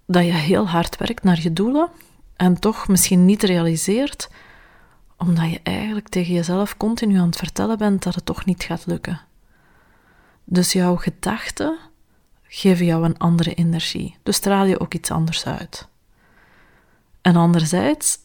dat 0.05 0.25
je 0.25 0.31
heel 0.31 0.67
hard 0.67 0.97
werkt 0.97 1.23
naar 1.23 1.41
je 1.41 1.53
doelen 1.53 1.89
en 2.35 2.59
toch 2.59 2.87
misschien 2.87 3.25
niet 3.25 3.43
realiseert, 3.43 4.29
omdat 5.17 5.51
je 5.51 5.59
eigenlijk 5.63 6.09
tegen 6.09 6.33
jezelf 6.33 6.77
continu 6.77 7.17
aan 7.17 7.25
het 7.25 7.37
vertellen 7.37 7.77
bent 7.77 8.03
dat 8.03 8.15
het 8.15 8.25
toch 8.25 8.45
niet 8.45 8.63
gaat 8.63 8.85
lukken. 8.85 9.21
Dus 10.43 10.73
jouw 10.73 10.95
gedachten 10.95 11.77
geven 12.43 12.85
jou 12.85 13.05
een 13.05 13.17
andere 13.17 13.53
energie, 13.53 14.17
dus 14.23 14.35
straal 14.35 14.65
je 14.65 14.79
ook 14.79 14.93
iets 14.93 15.11
anders 15.11 15.45
uit. 15.45 15.87
En 17.21 17.35
anderzijds 17.35 18.17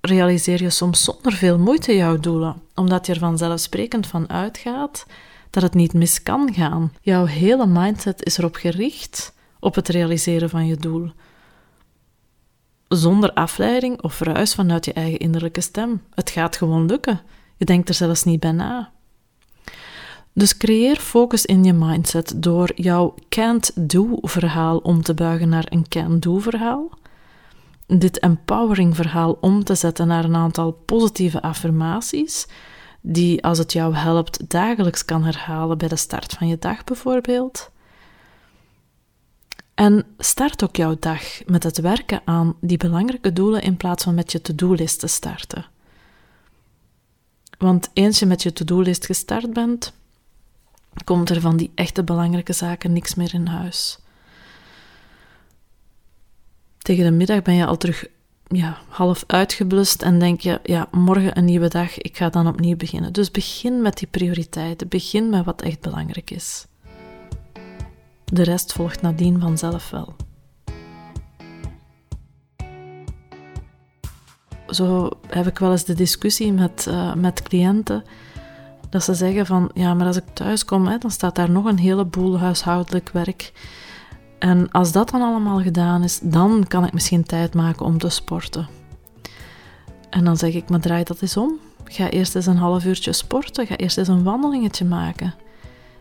realiseer 0.00 0.62
je 0.62 0.70
soms 0.70 1.04
zonder 1.04 1.32
veel 1.32 1.58
moeite 1.58 1.96
jouw 1.96 2.18
doelen, 2.18 2.62
omdat 2.74 3.06
je 3.06 3.12
er 3.12 3.18
vanzelfsprekend 3.18 4.06
van 4.06 4.30
uitgaat 4.30 5.06
dat 5.50 5.62
het 5.62 5.74
niet 5.74 5.92
mis 5.92 6.22
kan 6.22 6.54
gaan. 6.54 6.92
Jouw 7.00 7.24
hele 7.24 7.66
mindset 7.66 8.24
is 8.24 8.38
erop 8.38 8.54
gericht 8.54 9.34
op 9.60 9.74
het 9.74 9.88
realiseren 9.88 10.50
van 10.50 10.66
je 10.66 10.76
doel. 10.76 11.10
Zonder 12.88 13.32
afleiding 13.32 14.02
of 14.02 14.20
ruis 14.20 14.54
vanuit 14.54 14.84
je 14.84 14.92
eigen 14.92 15.18
innerlijke 15.18 15.60
stem. 15.60 16.02
Het 16.14 16.30
gaat 16.30 16.56
gewoon 16.56 16.86
lukken. 16.86 17.20
Je 17.56 17.64
denkt 17.64 17.88
er 17.88 17.94
zelfs 17.94 18.24
niet 18.24 18.40
bij 18.40 18.52
na. 18.52 18.90
Dus 20.32 20.56
creëer 20.56 20.96
focus 20.96 21.46
in 21.46 21.64
je 21.64 21.72
mindset 21.72 22.32
door 22.36 22.72
jouw 22.74 23.14
can't-do-verhaal 23.28 24.78
om 24.78 25.02
te 25.02 25.14
buigen 25.14 25.48
naar 25.48 25.66
een 25.68 25.88
can-do-verhaal. 25.88 26.90
Dit 27.98 28.18
empowering-verhaal 28.18 29.38
om 29.40 29.64
te 29.64 29.74
zetten 29.74 30.06
naar 30.06 30.24
een 30.24 30.36
aantal 30.36 30.72
positieve 30.72 31.42
affirmaties, 31.42 32.46
die 33.00 33.44
als 33.44 33.58
het 33.58 33.72
jou 33.72 33.94
helpt 33.94 34.50
dagelijks 34.50 35.04
kan 35.04 35.24
herhalen 35.24 35.78
bij 35.78 35.88
de 35.88 35.96
start 35.96 36.32
van 36.32 36.48
je 36.48 36.58
dag 36.58 36.84
bijvoorbeeld. 36.84 37.70
En 39.74 40.06
start 40.18 40.64
ook 40.64 40.76
jouw 40.76 40.96
dag 40.98 41.22
met 41.46 41.62
het 41.62 41.80
werken 41.80 42.20
aan 42.24 42.56
die 42.60 42.76
belangrijke 42.76 43.32
doelen 43.32 43.62
in 43.62 43.76
plaats 43.76 44.04
van 44.04 44.14
met 44.14 44.32
je 44.32 44.40
to-do-list 44.40 45.00
te 45.00 45.06
starten. 45.06 45.66
Want 47.58 47.90
eens 47.92 48.18
je 48.18 48.26
met 48.26 48.42
je 48.42 48.52
to-do-list 48.52 49.06
gestart 49.06 49.52
bent, 49.52 49.92
komt 51.04 51.30
er 51.30 51.40
van 51.40 51.56
die 51.56 51.72
echte 51.74 52.04
belangrijke 52.04 52.52
zaken 52.52 52.92
niks 52.92 53.14
meer 53.14 53.34
in 53.34 53.46
huis. 53.46 53.99
Tegen 56.90 57.04
de 57.04 57.10
middag 57.10 57.42
ben 57.42 57.54
je 57.54 57.66
al 57.66 57.76
terug 57.76 58.06
ja, 58.46 58.78
half 58.88 59.24
uitgeblust 59.26 60.02
en 60.02 60.18
denk 60.18 60.40
je, 60.40 60.60
ja, 60.62 60.88
morgen 60.90 61.38
een 61.38 61.44
nieuwe 61.44 61.68
dag, 61.68 61.98
ik 61.98 62.16
ga 62.16 62.28
dan 62.28 62.46
opnieuw 62.46 62.76
beginnen. 62.76 63.12
Dus 63.12 63.30
begin 63.30 63.82
met 63.82 63.98
die 63.98 64.08
prioriteiten, 64.08 64.88
begin 64.88 65.28
met 65.28 65.44
wat 65.44 65.62
echt 65.62 65.80
belangrijk 65.80 66.30
is. 66.30 66.66
De 68.24 68.42
rest 68.42 68.72
volgt 68.72 69.02
nadien 69.02 69.40
vanzelf 69.40 69.90
wel. 69.90 70.16
Zo 74.68 75.10
heb 75.26 75.46
ik 75.46 75.58
wel 75.58 75.70
eens 75.70 75.84
de 75.84 75.94
discussie 75.94 76.52
met, 76.52 76.86
uh, 76.88 77.14
met 77.14 77.42
cliënten 77.42 78.04
dat 78.88 79.04
ze 79.04 79.14
zeggen 79.14 79.46
van, 79.46 79.70
ja, 79.74 79.94
maar 79.94 80.06
als 80.06 80.16
ik 80.16 80.24
thuis 80.32 80.64
kom, 80.64 80.86
hè, 80.86 80.98
dan 80.98 81.10
staat 81.10 81.34
daar 81.34 81.50
nog 81.50 81.64
een 81.64 81.78
heleboel 81.78 82.38
huishoudelijk 82.38 83.10
werk. 83.12 83.52
En 84.40 84.70
als 84.70 84.92
dat 84.92 85.10
dan 85.10 85.22
allemaal 85.22 85.60
gedaan 85.60 86.02
is, 86.02 86.20
dan 86.22 86.64
kan 86.68 86.84
ik 86.84 86.92
misschien 86.92 87.24
tijd 87.24 87.54
maken 87.54 87.86
om 87.86 87.98
te 87.98 88.08
sporten. 88.08 88.68
En 90.10 90.24
dan 90.24 90.36
zeg 90.36 90.54
ik, 90.54 90.68
maar 90.68 90.80
draai 90.80 91.04
dat 91.04 91.22
eens 91.22 91.36
om. 91.36 91.58
Ga 91.84 92.10
eerst 92.10 92.36
eens 92.36 92.46
een 92.46 92.56
half 92.56 92.84
uurtje 92.84 93.12
sporten, 93.12 93.66
ga 93.66 93.76
eerst 93.76 93.98
eens 93.98 94.08
een 94.08 94.22
wandelingetje 94.22 94.84
maken. 94.84 95.34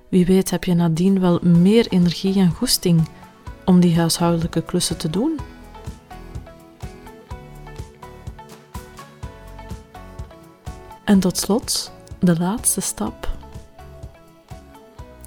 Wie 0.09 0.25
weet 0.25 0.49
heb 0.49 0.63
je 0.63 0.73
nadien 0.73 1.19
wel 1.19 1.39
meer 1.41 1.87
energie 1.87 2.39
en 2.39 2.51
goesting 2.51 3.07
om 3.65 3.79
die 3.79 3.97
huishoudelijke 3.97 4.61
klussen 4.61 4.97
te 4.97 5.09
doen. 5.09 5.39
En 11.03 11.19
tot 11.19 11.37
slot, 11.37 11.91
de 12.19 12.39
laatste 12.39 12.81
stap. 12.81 13.29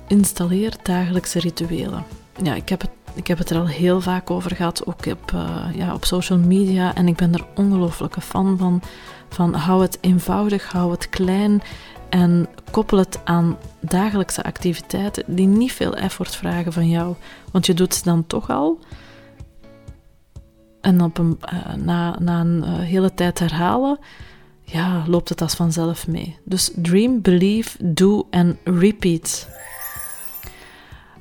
Installeer 0.07 0.77
dagelijkse 0.83 1.38
rituelen. 1.38 2.05
Ja, 2.42 2.55
ik 2.55 2.68
heb 2.68 2.81
het, 2.81 2.90
ik 3.14 3.27
heb 3.27 3.38
het 3.38 3.51
er 3.51 3.59
al 3.59 3.66
heel 3.66 4.01
vaak 4.01 4.31
over 4.31 4.57
gehad, 4.57 4.87
ook 4.87 5.07
op, 5.07 5.33
uh, 5.35 5.66
ja, 5.75 5.94
op 5.94 6.05
social 6.05 6.38
media. 6.38 6.94
En 6.94 7.09
ik 7.09 7.16
ben 7.16 7.35
er 7.35 7.46
ongelooflijke 7.55 8.20
fan 8.20 8.59
van. 8.59 8.83
Van 9.29 9.55
hou 9.55 9.83
het 9.83 9.98
eenvoudig, 10.01 10.72
hou 10.72 10.90
het 10.90 11.09
klein 11.09 11.62
en 12.09 12.48
koppel 12.70 12.98
het 12.98 13.20
aan 13.25 13.57
dagelijkse 13.81 14.42
activiteiten 14.42 15.25
die 15.27 15.46
niet 15.46 15.72
veel 15.72 15.96
effort 15.96 16.37
vragen 16.37 16.72
van 16.72 16.88
jou. 16.88 17.14
Want 17.51 17.66
je 17.66 17.75
doet 17.75 17.94
ze 17.94 18.03
dan 18.03 18.27
toch 18.27 18.51
al. 18.51 18.79
En 20.81 21.01
op 21.03 21.18
een, 21.18 21.38
uh, 21.53 21.75
na, 21.75 22.18
na 22.18 22.40
een 22.40 22.64
uh, 22.66 22.79
hele 22.79 23.14
tijd 23.14 23.38
herhalen, 23.38 23.98
ja, 24.62 25.05
loopt 25.07 25.29
het 25.29 25.40
als 25.40 25.55
vanzelf 25.55 26.07
mee. 26.07 26.38
Dus 26.44 26.70
dream, 26.77 27.20
believe, 27.20 27.92
do 27.92 28.27
en 28.31 28.59
repeat. 28.64 29.48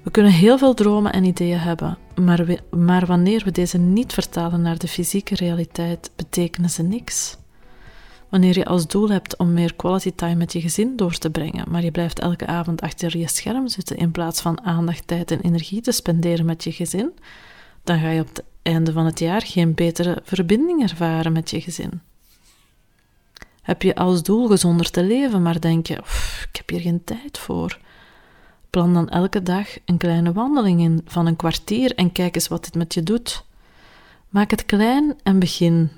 We 0.03 0.11
kunnen 0.11 0.31
heel 0.31 0.57
veel 0.57 0.73
dromen 0.73 1.13
en 1.13 1.23
ideeën 1.23 1.59
hebben, 1.59 1.97
maar, 2.15 2.59
maar 2.69 3.05
wanneer 3.05 3.43
we 3.43 3.51
deze 3.51 3.77
niet 3.77 4.13
vertalen 4.13 4.61
naar 4.61 4.77
de 4.77 4.87
fysieke 4.87 5.35
realiteit, 5.35 6.11
betekenen 6.15 6.69
ze 6.69 6.83
niks. 6.83 7.37
Wanneer 8.29 8.57
je 8.57 8.65
als 8.65 8.87
doel 8.87 9.09
hebt 9.09 9.37
om 9.37 9.53
meer 9.53 9.75
quality 9.75 10.11
time 10.15 10.35
met 10.35 10.53
je 10.53 10.61
gezin 10.61 10.95
door 10.95 11.17
te 11.17 11.29
brengen, 11.29 11.65
maar 11.69 11.83
je 11.83 11.91
blijft 11.91 12.19
elke 12.19 12.47
avond 12.47 12.81
achter 12.81 13.17
je 13.17 13.27
scherm 13.27 13.67
zitten 13.67 13.97
in 13.97 14.11
plaats 14.11 14.41
van 14.41 14.61
aandacht, 14.61 15.07
tijd 15.07 15.31
en 15.31 15.41
energie 15.41 15.81
te 15.81 15.91
spenderen 15.91 16.45
met 16.45 16.63
je 16.63 16.71
gezin, 16.71 17.11
dan 17.83 17.99
ga 17.99 18.09
je 18.09 18.21
op 18.21 18.27
het 18.27 18.43
einde 18.61 18.91
van 18.91 19.05
het 19.05 19.19
jaar 19.19 19.41
geen 19.41 19.73
betere 19.73 20.21
verbinding 20.23 20.81
ervaren 20.81 21.31
met 21.31 21.49
je 21.49 21.61
gezin. 21.61 22.01
Heb 23.61 23.81
je 23.81 23.95
als 23.95 24.23
doel 24.23 24.47
gezonder 24.47 24.89
te 24.91 25.03
leven, 25.03 25.41
maar 25.41 25.61
denk 25.61 25.87
je, 25.87 25.93
ik 26.49 26.55
heb 26.55 26.69
hier 26.69 26.79
geen 26.79 27.03
tijd 27.03 27.37
voor. 27.37 27.79
Plan 28.71 28.93
dan 28.93 29.09
elke 29.09 29.43
dag 29.43 29.67
een 29.85 29.97
kleine 29.97 30.31
wandeling 30.31 30.81
in 30.81 31.01
van 31.05 31.25
een 31.25 31.35
kwartier 31.35 31.95
en 31.95 32.11
kijk 32.11 32.35
eens 32.35 32.47
wat 32.47 32.63
dit 32.63 32.75
met 32.75 32.93
je 32.93 33.03
doet. 33.03 33.45
Maak 34.29 34.51
het 34.51 34.65
klein 34.65 35.15
en 35.23 35.39
begin. 35.39 35.91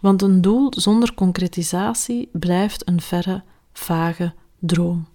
Want 0.00 0.22
een 0.22 0.40
doel 0.40 0.72
zonder 0.76 1.14
concretisatie 1.14 2.28
blijft 2.32 2.88
een 2.88 3.00
verre, 3.00 3.42
vage 3.72 4.32
droom. 4.58 5.06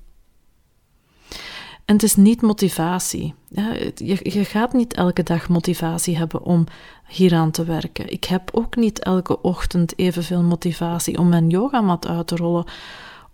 En 1.85 1.93
het 1.93 2.03
is 2.03 2.15
niet 2.15 2.41
motivatie. 2.41 3.33
Je, 3.95 4.19
je 4.23 4.45
gaat 4.45 4.73
niet 4.73 4.93
elke 4.93 5.23
dag 5.23 5.49
motivatie 5.49 6.17
hebben 6.17 6.43
om 6.43 6.65
hieraan 7.07 7.51
te 7.51 7.63
werken. 7.63 8.11
Ik 8.11 8.23
heb 8.23 8.49
ook 8.53 8.75
niet 8.75 8.99
elke 8.99 9.41
ochtend 9.41 9.97
evenveel 9.99 10.41
motivatie 10.41 11.17
om 11.17 11.29
mijn 11.29 11.49
yogamat 11.49 12.07
uit 12.07 12.27
te 12.27 12.35
rollen 12.35 12.65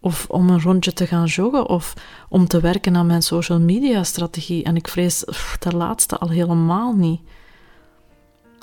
of 0.02 0.26
om 0.30 0.50
een 0.50 0.62
rondje 0.62 0.94
te 0.94 1.08
gaan 1.08 1.26
joggen 1.26 1.70
of 1.70 1.94
om 2.30 2.48
te 2.48 2.60
werken 2.60 2.96
aan 2.96 3.06
mijn 3.06 3.22
social 3.22 3.60
media 3.60 4.04
strategie. 4.04 4.64
En 4.64 4.76
ik 4.76 4.88
vrees 4.88 5.20
de 5.60 5.76
laatste 5.76 6.18
al 6.18 6.30
helemaal 6.30 6.94
niet. 6.94 7.22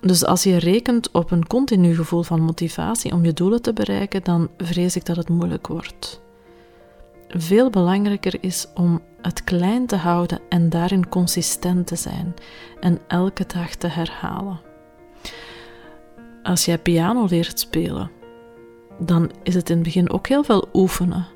Dus 0.01 0.25
als 0.25 0.42
je 0.42 0.57
rekent 0.57 1.11
op 1.11 1.31
een 1.31 1.46
continu 1.46 1.94
gevoel 1.94 2.22
van 2.22 2.40
motivatie 2.40 3.12
om 3.12 3.25
je 3.25 3.33
doelen 3.33 3.62
te 3.62 3.72
bereiken, 3.72 4.22
dan 4.22 4.49
vrees 4.59 4.96
ik 4.96 5.05
dat 5.05 5.16
het 5.16 5.29
moeilijk 5.29 5.66
wordt. 5.66 6.20
Veel 7.29 7.70
belangrijker 7.70 8.37
is 8.40 8.66
om 8.75 9.03
het 9.22 9.44
klein 9.44 9.87
te 9.87 9.96
houden 9.96 10.40
en 10.49 10.68
daarin 10.68 11.09
consistent 11.09 11.87
te 11.87 11.96
zijn 11.96 12.35
en 12.81 12.99
elke 13.07 13.44
dag 13.46 13.75
te 13.75 13.87
herhalen. 13.87 14.61
Als 16.42 16.64
jij 16.64 16.79
piano 16.79 17.27
leert 17.29 17.61
spelen, 17.61 18.11
dan 18.98 19.30
is 19.42 19.54
het 19.54 19.70
in 19.70 19.74
het 19.74 19.85
begin 19.85 20.11
ook 20.11 20.26
heel 20.26 20.44
veel 20.44 20.68
oefenen. 20.72 21.26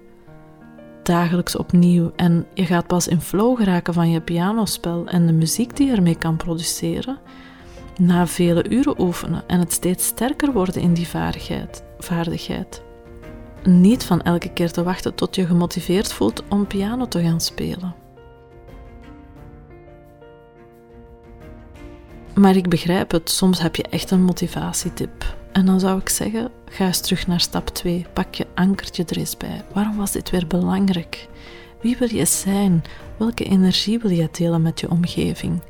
Dagelijks 1.02 1.56
opnieuw 1.56 2.12
en 2.16 2.46
je 2.54 2.64
gaat 2.64 2.86
pas 2.86 3.08
in 3.08 3.20
flow 3.20 3.56
geraken 3.56 3.94
van 3.94 4.10
je 4.10 4.20
pianospel 4.20 5.06
en 5.06 5.26
de 5.26 5.32
muziek 5.32 5.76
die 5.76 5.86
je 5.86 5.96
ermee 5.96 6.18
kan 6.18 6.36
produceren 6.36 7.18
na 8.00 8.26
vele 8.26 8.68
uren 8.68 9.00
oefenen 9.00 9.42
en 9.46 9.58
het 9.58 9.72
steeds 9.72 10.06
sterker 10.06 10.52
worden 10.52 10.82
in 10.82 10.94
die 10.94 11.08
vaardigheid. 11.08 11.84
vaardigheid. 11.98 12.82
Niet 13.64 14.04
van 14.04 14.22
elke 14.22 14.52
keer 14.52 14.72
te 14.72 14.82
wachten 14.82 15.14
tot 15.14 15.34
je 15.34 15.46
gemotiveerd 15.46 16.12
voelt 16.12 16.42
om 16.48 16.66
piano 16.66 17.08
te 17.08 17.22
gaan 17.22 17.40
spelen. 17.40 17.94
Maar 22.34 22.56
ik 22.56 22.68
begrijp 22.68 23.10
het, 23.10 23.30
soms 23.30 23.62
heb 23.62 23.76
je 23.76 23.82
echt 23.82 24.10
een 24.10 24.22
motivatietip. 24.22 25.38
En 25.52 25.66
dan 25.66 25.80
zou 25.80 26.00
ik 26.00 26.08
zeggen, 26.08 26.50
ga 26.70 26.86
eens 26.86 27.00
terug 27.00 27.26
naar 27.26 27.40
stap 27.40 27.68
2. 27.68 28.06
Pak 28.12 28.34
je 28.34 28.46
ankertje 28.54 29.04
er 29.04 29.16
eens 29.16 29.36
bij. 29.36 29.64
Waarom 29.72 29.96
was 29.96 30.12
dit 30.12 30.30
weer 30.30 30.46
belangrijk? 30.46 31.28
Wie 31.80 31.96
wil 31.96 32.14
je 32.14 32.24
zijn? 32.24 32.82
Welke 33.16 33.44
energie 33.44 33.98
wil 33.98 34.10
je 34.10 34.28
delen 34.32 34.62
met 34.62 34.80
je 34.80 34.90
omgeving? 34.90 35.60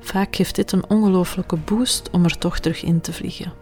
Vaak 0.00 0.36
geeft 0.36 0.54
dit 0.54 0.72
een 0.72 0.88
ongelooflijke 0.88 1.56
boost 1.56 2.10
om 2.10 2.24
er 2.24 2.38
toch 2.38 2.58
terug 2.58 2.82
in 2.82 3.00
te 3.00 3.12
vliegen. 3.12 3.52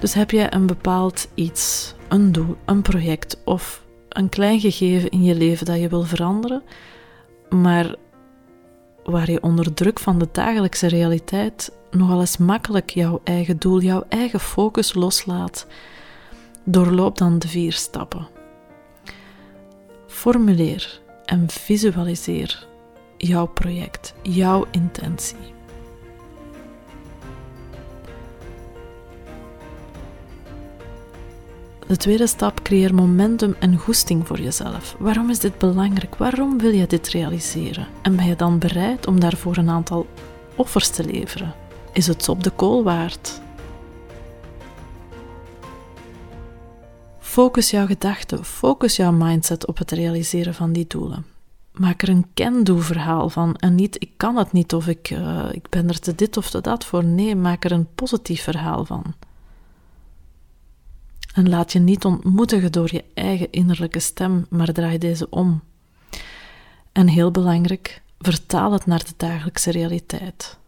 Dus 0.00 0.14
heb 0.14 0.30
jij 0.30 0.52
een 0.52 0.66
bepaald 0.66 1.28
iets, 1.34 1.94
een 2.08 2.32
doel, 2.32 2.56
een 2.64 2.82
project 2.82 3.40
of 3.44 3.82
een 4.08 4.28
klein 4.28 4.60
gegeven 4.60 5.10
in 5.10 5.24
je 5.24 5.34
leven 5.34 5.66
dat 5.66 5.80
je 5.80 5.88
wil 5.88 6.02
veranderen, 6.02 6.62
maar 7.48 7.94
waar 9.04 9.30
je 9.30 9.42
onder 9.42 9.74
druk 9.74 9.98
van 9.98 10.18
de 10.18 10.28
dagelijkse 10.32 10.86
realiteit 10.86 11.72
nogal 11.90 12.20
eens 12.20 12.36
makkelijk 12.36 12.90
jouw 12.90 13.20
eigen 13.24 13.58
doel, 13.58 13.80
jouw 13.80 14.04
eigen 14.08 14.40
focus 14.40 14.94
loslaat, 14.94 15.66
doorloop 16.64 17.18
dan 17.18 17.38
de 17.38 17.48
vier 17.48 17.72
stappen. 17.72 18.28
Formuleer 20.06 21.00
en 21.24 21.50
visualiseer 21.50 22.66
jouw 23.16 23.46
project, 23.46 24.14
jouw 24.22 24.66
intentie. 24.70 25.53
De 31.86 31.96
tweede 31.96 32.26
stap, 32.26 32.62
creëer 32.62 32.94
momentum 32.94 33.54
en 33.58 33.76
goesting 33.78 34.26
voor 34.26 34.40
jezelf. 34.40 34.96
Waarom 34.98 35.30
is 35.30 35.38
dit 35.38 35.58
belangrijk? 35.58 36.14
Waarom 36.14 36.58
wil 36.58 36.70
je 36.70 36.86
dit 36.86 37.08
realiseren? 37.08 37.86
En 38.02 38.16
ben 38.16 38.26
je 38.26 38.36
dan 38.36 38.58
bereid 38.58 39.06
om 39.06 39.20
daarvoor 39.20 39.56
een 39.56 39.68
aantal 39.68 40.06
offers 40.56 40.88
te 40.88 41.04
leveren? 41.04 41.54
Is 41.92 42.06
het 42.06 42.28
op 42.28 42.44
de 42.44 42.50
kool 42.50 42.82
waard? 42.82 43.40
Focus 47.18 47.70
jouw 47.70 47.86
gedachten, 47.86 48.44
focus 48.44 48.96
jouw 48.96 49.12
mindset 49.12 49.66
op 49.66 49.78
het 49.78 49.90
realiseren 49.90 50.54
van 50.54 50.72
die 50.72 50.86
doelen. 50.88 51.26
Maak 51.72 52.02
er 52.02 52.08
een 52.08 52.26
can-do-verhaal 52.34 53.28
van 53.28 53.56
en 53.56 53.74
niet 53.74 53.96
ik 53.98 54.10
kan 54.16 54.36
het 54.36 54.52
niet 54.52 54.74
of 54.74 54.86
ik, 54.88 55.10
uh, 55.10 55.44
ik 55.52 55.68
ben 55.68 55.88
er 55.88 55.98
te 55.98 56.14
dit 56.14 56.36
of 56.36 56.50
te 56.50 56.60
dat 56.60 56.84
voor. 56.84 57.04
Nee, 57.04 57.36
maak 57.36 57.64
er 57.64 57.72
een 57.72 57.88
positief 57.94 58.42
verhaal 58.42 58.84
van. 58.84 59.14
En 61.34 61.48
laat 61.48 61.72
je 61.72 61.78
niet 61.78 62.04
ontmoedigen 62.04 62.72
door 62.72 62.88
je 62.92 63.04
eigen 63.14 63.50
innerlijke 63.50 64.00
stem, 64.00 64.46
maar 64.50 64.72
draai 64.72 64.98
deze 64.98 65.30
om. 65.30 65.62
En 66.92 67.08
heel 67.08 67.30
belangrijk, 67.30 68.02
vertaal 68.18 68.72
het 68.72 68.86
naar 68.86 69.04
de 69.04 69.14
dagelijkse 69.16 69.70
realiteit. 69.70 70.58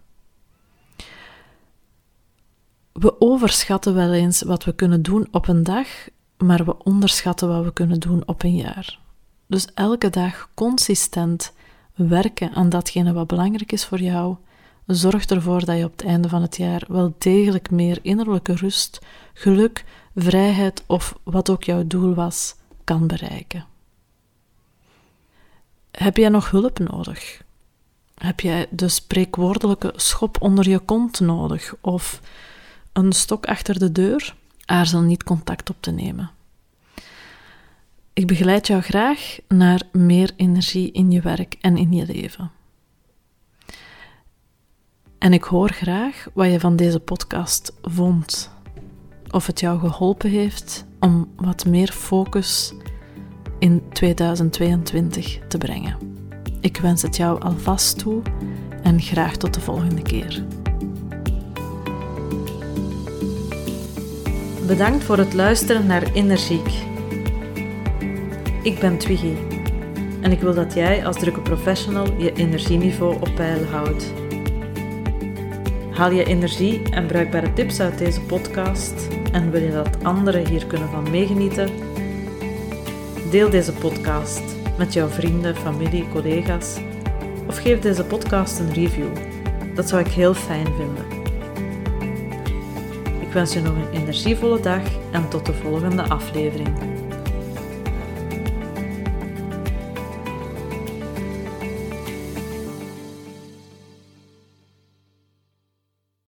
We 2.92 3.20
overschatten 3.20 3.94
wel 3.94 4.12
eens 4.12 4.42
wat 4.42 4.64
we 4.64 4.74
kunnen 4.74 5.02
doen 5.02 5.28
op 5.30 5.48
een 5.48 5.62
dag, 5.62 5.88
maar 6.38 6.64
we 6.64 6.84
onderschatten 6.84 7.48
wat 7.48 7.64
we 7.64 7.72
kunnen 7.72 8.00
doen 8.00 8.22
op 8.26 8.42
een 8.42 8.56
jaar. 8.56 8.98
Dus 9.46 9.66
elke 9.74 10.10
dag 10.10 10.48
consistent 10.54 11.52
werken 11.94 12.52
aan 12.52 12.68
datgene 12.68 13.12
wat 13.12 13.26
belangrijk 13.26 13.72
is 13.72 13.84
voor 13.84 14.00
jou, 14.00 14.36
zorgt 14.86 15.30
ervoor 15.30 15.64
dat 15.64 15.78
je 15.78 15.84
op 15.84 15.92
het 15.92 16.04
einde 16.04 16.28
van 16.28 16.42
het 16.42 16.56
jaar 16.56 16.84
wel 16.88 17.14
degelijk 17.18 17.70
meer 17.70 17.98
innerlijke 18.02 18.54
rust, 18.54 19.00
geluk, 19.34 19.84
vrijheid 20.16 20.84
of 20.86 21.18
wat 21.22 21.50
ook 21.50 21.64
jouw 21.64 21.86
doel 21.86 22.14
was, 22.14 22.54
kan 22.84 23.06
bereiken. 23.06 23.66
Heb 25.90 26.16
jij 26.16 26.28
nog 26.28 26.50
hulp 26.50 26.78
nodig? 26.78 27.42
Heb 28.14 28.40
jij 28.40 28.66
de 28.70 28.88
spreekwoordelijke 28.88 29.92
schop 29.96 30.42
onder 30.42 30.68
je 30.68 30.78
kont 30.78 31.20
nodig 31.20 31.74
of 31.80 32.20
een 32.92 33.12
stok 33.12 33.46
achter 33.46 33.78
de 33.78 33.92
deur? 33.92 34.34
Aarzel 34.64 35.00
niet 35.00 35.24
contact 35.24 35.70
op 35.70 35.76
te 35.80 35.90
nemen. 35.90 36.30
Ik 38.12 38.26
begeleid 38.26 38.66
jou 38.66 38.82
graag 38.82 39.38
naar 39.48 39.82
meer 39.92 40.32
energie 40.36 40.92
in 40.92 41.10
je 41.10 41.20
werk 41.20 41.56
en 41.60 41.76
in 41.76 41.92
je 41.92 42.06
leven. 42.06 42.50
En 45.18 45.32
ik 45.32 45.44
hoor 45.44 45.70
graag 45.70 46.26
wat 46.32 46.50
je 46.50 46.60
van 46.60 46.76
deze 46.76 47.00
podcast 47.00 47.72
vond. 47.82 48.55
Of 49.36 49.46
het 49.46 49.60
jou 49.60 49.78
geholpen 49.78 50.30
heeft 50.30 50.86
om 51.00 51.28
wat 51.36 51.66
meer 51.66 51.88
focus 51.92 52.74
in 53.58 53.82
2022 53.92 55.38
te 55.48 55.58
brengen. 55.58 55.96
Ik 56.60 56.76
wens 56.76 57.02
het 57.02 57.16
jou 57.16 57.40
alvast 57.40 57.98
toe 57.98 58.22
en 58.82 59.00
graag 59.00 59.36
tot 59.36 59.54
de 59.54 59.60
volgende 59.60 60.02
keer. 60.02 60.44
Bedankt 64.66 65.04
voor 65.04 65.18
het 65.18 65.34
luisteren 65.34 65.86
naar 65.86 66.12
Energiek. 66.12 66.68
Ik 68.62 68.78
ben 68.78 68.98
Twiggy 68.98 69.34
en 70.20 70.32
ik 70.32 70.40
wil 70.40 70.54
dat 70.54 70.74
jij 70.74 71.06
als 71.06 71.16
drukke 71.16 71.40
professional 71.40 72.06
je 72.18 72.32
energieniveau 72.32 73.14
op 73.14 73.34
peil 73.34 73.64
houdt. 73.64 74.25
Haal 75.96 76.10
je 76.10 76.24
energie 76.24 76.82
en 76.90 77.06
bruikbare 77.06 77.52
tips 77.52 77.80
uit 77.80 77.98
deze 77.98 78.20
podcast 78.20 79.08
en 79.32 79.50
wil 79.50 79.62
je 79.62 79.70
dat 79.70 80.04
anderen 80.04 80.46
hier 80.46 80.66
kunnen 80.66 80.88
van 80.88 81.10
meegenieten? 81.10 81.68
Deel 83.30 83.50
deze 83.50 83.72
podcast 83.72 84.42
met 84.78 84.92
jouw 84.92 85.08
vrienden, 85.08 85.56
familie, 85.56 86.08
collega's 86.08 86.76
of 87.46 87.58
geef 87.58 87.80
deze 87.80 88.04
podcast 88.04 88.58
een 88.58 88.72
review. 88.72 89.08
Dat 89.74 89.88
zou 89.88 90.00
ik 90.00 90.12
heel 90.12 90.34
fijn 90.34 90.66
vinden. 90.66 91.04
Ik 93.20 93.32
wens 93.32 93.52
je 93.52 93.60
nog 93.60 93.74
een 93.76 94.00
energievolle 94.00 94.60
dag 94.60 94.82
en 95.10 95.28
tot 95.28 95.46
de 95.46 95.54
volgende 95.54 96.02
aflevering. 96.02 96.95